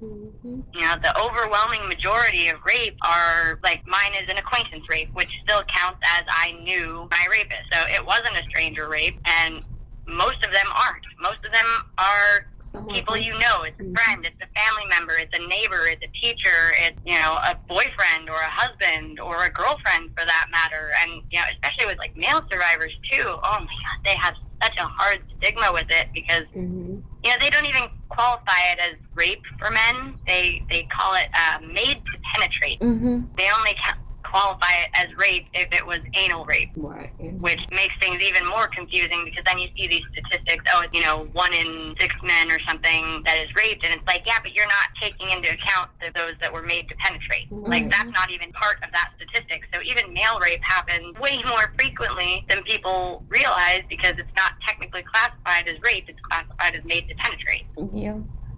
[0.03, 0.61] Mm-hmm.
[0.75, 5.31] You know, the overwhelming majority of rape are like mine is an acquaintance rape, which
[5.45, 7.63] still counts as I knew my rapist.
[7.73, 9.63] So it wasn't a stranger rape, and
[10.09, 11.05] most of them aren't.
[11.21, 11.67] Most of them
[11.99, 12.49] are
[12.93, 13.63] people you know.
[13.63, 17.15] It's a friend, it's a family member, it's a neighbor, it's a teacher, it's you
[17.15, 20.91] know a boyfriend or a husband or a girlfriend for that matter.
[21.03, 23.25] And you know, especially with like male survivors too.
[23.27, 26.99] Oh my God, they have such a hard stigma with it because Mm-hmm.
[27.25, 30.15] you know they don't even qualify it as rape for men.
[30.27, 32.81] They they call it uh, made to penetrate.
[32.81, 33.21] Mm-hmm.
[33.37, 33.99] They only ca-
[34.35, 37.13] qualify it as rape if it was anal rape Right.
[37.41, 41.29] which makes things even more confusing because then you see these statistics, oh, you know,
[41.33, 44.67] one in six men or something that is raped, and it's like, yeah, but you're
[44.67, 47.47] not taking into account the, those that were made to penetrate.
[47.53, 49.63] Like, that's not even part of that statistic.
[49.73, 55.03] So even male rape happens way more frequently than people realize because it's not technically
[55.03, 57.67] classified as rape, it's classified as made to penetrate.
[57.93, 58.17] Yep.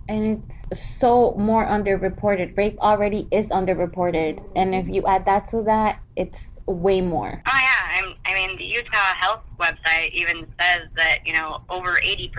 [0.09, 2.57] And it's so more underreported.
[2.57, 4.43] Rape already is underreported.
[4.55, 7.43] And if you add that to that, it's way more.
[7.47, 11.93] Oh yeah, I'm, I mean the Utah Health website even says that you know over
[11.93, 12.31] 80%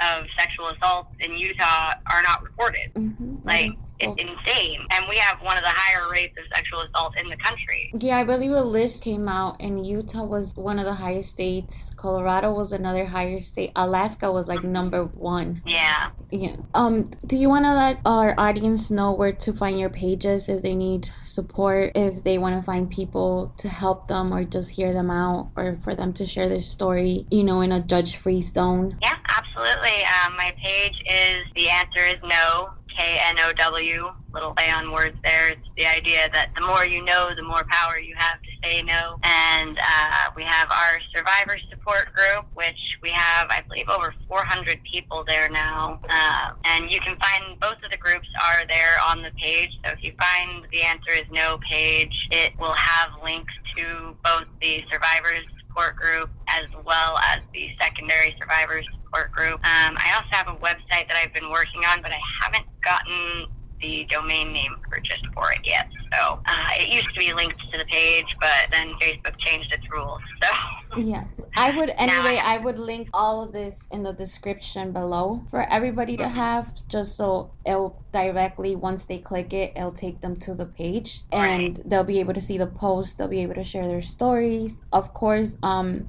[0.00, 2.92] of sexual assaults in Utah are not reported.
[2.94, 3.36] Mm-hmm.
[3.44, 7.26] Like it's insane, and we have one of the higher rates of sexual assault in
[7.26, 7.92] the country.
[7.98, 11.94] Yeah, I believe a list came out, and Utah was one of the highest states.
[11.94, 13.72] Colorado was another higher state.
[13.76, 15.62] Alaska was like number one.
[15.66, 16.10] Yeah.
[16.30, 16.68] Yes.
[16.74, 17.10] Um.
[17.26, 20.74] Do you want to let our audience know where to find your pages if they
[20.74, 25.10] need support, if they want to find people to help them, or just hear them
[25.10, 28.96] out, or for them to share their story, you know, in a judge-free zone?
[29.02, 30.04] Yeah, absolutely.
[30.24, 32.70] Um, my page is the answer is know.
[32.96, 35.48] K N O W, little play on words there.
[35.48, 38.82] It's the idea that the more you know, the more power you have to say
[38.82, 39.18] no.
[39.22, 44.80] And uh, we have our survivor support group, which we have, I believe, over 400
[44.90, 46.00] people there now.
[46.08, 49.70] Uh, and you can find both of the groups are there on the page.
[49.84, 54.44] So if you find the answer is know page, it will have links to both
[54.60, 59.54] the survivors support group as well as the secondary survivors support group.
[59.54, 63.46] Um, I also have a website that I've been working on, but I haven't gotten
[63.82, 65.88] the domain name purchased for it yet.
[66.12, 69.84] So uh, it used to be linked to the page, but then Facebook changed its
[69.90, 70.20] rules.
[70.42, 71.24] So Yeah.
[71.56, 72.40] I would anyway.
[72.42, 77.16] I would link all of this in the description below for everybody to have, just
[77.16, 82.04] so it'll directly once they click it, it'll take them to the page, and they'll
[82.04, 83.18] be able to see the post.
[83.18, 84.82] They'll be able to share their stories.
[84.92, 86.08] Of course, um,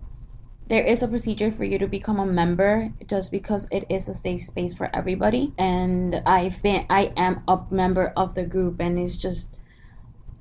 [0.68, 4.14] there is a procedure for you to become a member, just because it is a
[4.14, 5.53] safe space for everybody.
[5.57, 9.59] And I've been, I am a member of the group, and it's just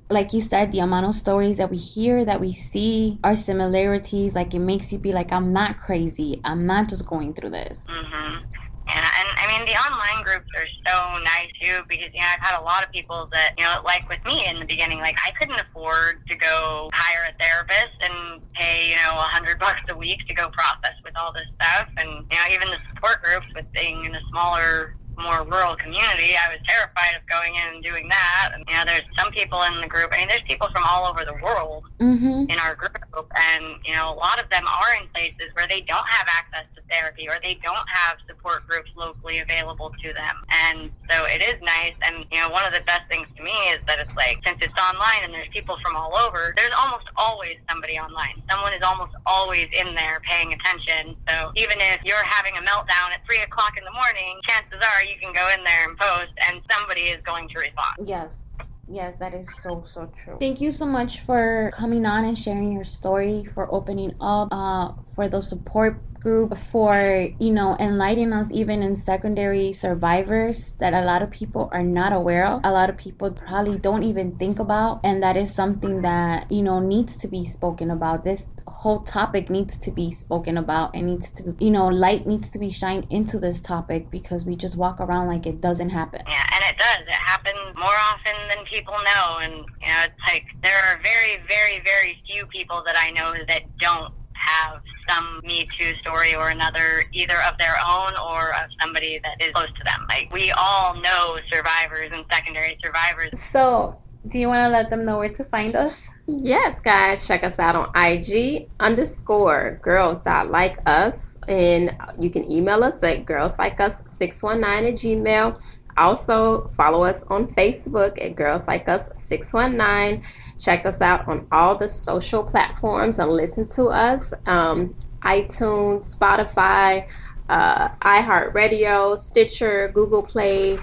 [0.09, 4.35] like you said, the amount of stories that we hear, that we see, our similarities,
[4.35, 6.39] like it makes you be like, I'm not crazy.
[6.43, 7.85] I'm not just going through this.
[7.89, 8.43] Mm-hmm.
[8.85, 9.22] And, and
[9.53, 12.63] I mean, the online groups are so nice too because, you know, I've had a
[12.63, 15.59] lot of people that, you know, like with me in the beginning, like I couldn't
[15.59, 20.25] afford to go hire a therapist and pay, you know, a hundred bucks a week
[20.27, 21.87] to go process with all this stuff.
[21.97, 26.33] And, you know, even the support groups with being in a smaller more rural community,
[26.35, 28.51] I was terrified of going in and doing that.
[28.53, 30.09] And, you know, there's some people in the group.
[30.13, 32.51] I mean, there's people from all over the world Mm-hmm.
[32.51, 32.99] in our group,
[33.31, 36.67] and you know, a lot of them are in places where they don't have access
[36.75, 40.35] to therapy or they don't have support groups locally available to them.
[40.67, 41.95] And so it is nice.
[42.03, 44.59] And you know, one of the best things to me is that it's like since
[44.61, 48.35] it's online and there's people from all over, there's almost always somebody online.
[48.51, 51.15] Someone is almost always in there paying attention.
[51.29, 55.02] So even if you're having a meltdown at three o'clock in the morning, chances are
[55.03, 58.07] you can go in there and post, and somebody is going to respond.
[58.07, 58.49] Yes.
[58.89, 60.37] Yes, that is so so true.
[60.39, 64.91] Thank you so much for coming on and sharing your story, for opening up, uh,
[65.15, 71.01] for the support group, for you know enlightening us even in secondary survivors that a
[71.01, 72.61] lot of people are not aware of.
[72.63, 76.63] A lot of people probably don't even think about, and that is something that you
[76.63, 78.23] know needs to be spoken about.
[78.23, 82.49] This whole topic needs to be spoken about, and needs to you know light needs
[82.51, 86.21] to be shined into this topic because we just walk around like it doesn't happen.
[86.27, 87.07] Yeah, and it does.
[87.07, 89.37] It happens more often than people know.
[89.41, 93.33] And, you know, it's like there are very, very, very few people that I know
[93.47, 98.69] that don't have some Me Too story or another, either of their own or of
[98.81, 100.05] somebody that is close to them.
[100.09, 103.39] Like, we all know survivors and secondary survivors.
[103.51, 105.93] So, do you want to let them know where to find us?
[106.27, 112.49] Yes, guys, check us out on IG underscore girls dot like us, and you can
[112.49, 115.59] email us at girls like us six one nine at gmail.
[115.97, 120.23] Also, follow us on Facebook at Girls Like Us 619.
[120.59, 127.07] Check us out on all the social platforms and listen to us um, iTunes, Spotify,
[127.49, 130.79] uh, iHeartRadio, Stitcher, Google Play.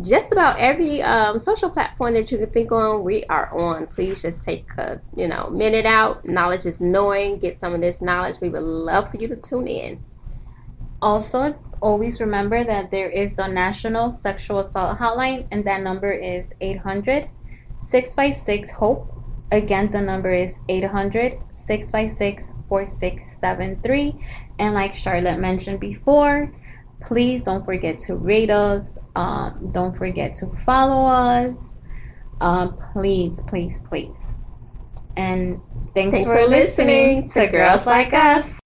[0.00, 3.86] Just about every um, social platform that you can think on, we are on.
[3.86, 6.24] Please just take a you know minute out.
[6.24, 7.38] Knowledge is knowing.
[7.38, 8.40] Get some of this knowledge.
[8.40, 10.02] We would love for you to tune in.
[11.00, 16.48] Also, always remember that there is the National Sexual Assault Hotline, and that number is
[16.60, 17.28] 800
[17.94, 19.08] 656 HOPE.
[19.52, 24.16] Again, the number is 800 656 4673.
[24.58, 26.52] And like Charlotte mentioned before,
[27.00, 28.98] please don't forget to rate us.
[29.14, 31.78] Um, don't forget to follow us.
[32.40, 34.20] Um, please, please, please.
[35.16, 35.60] And
[35.94, 38.58] thanks, Thanks for listening to Girls Like Us.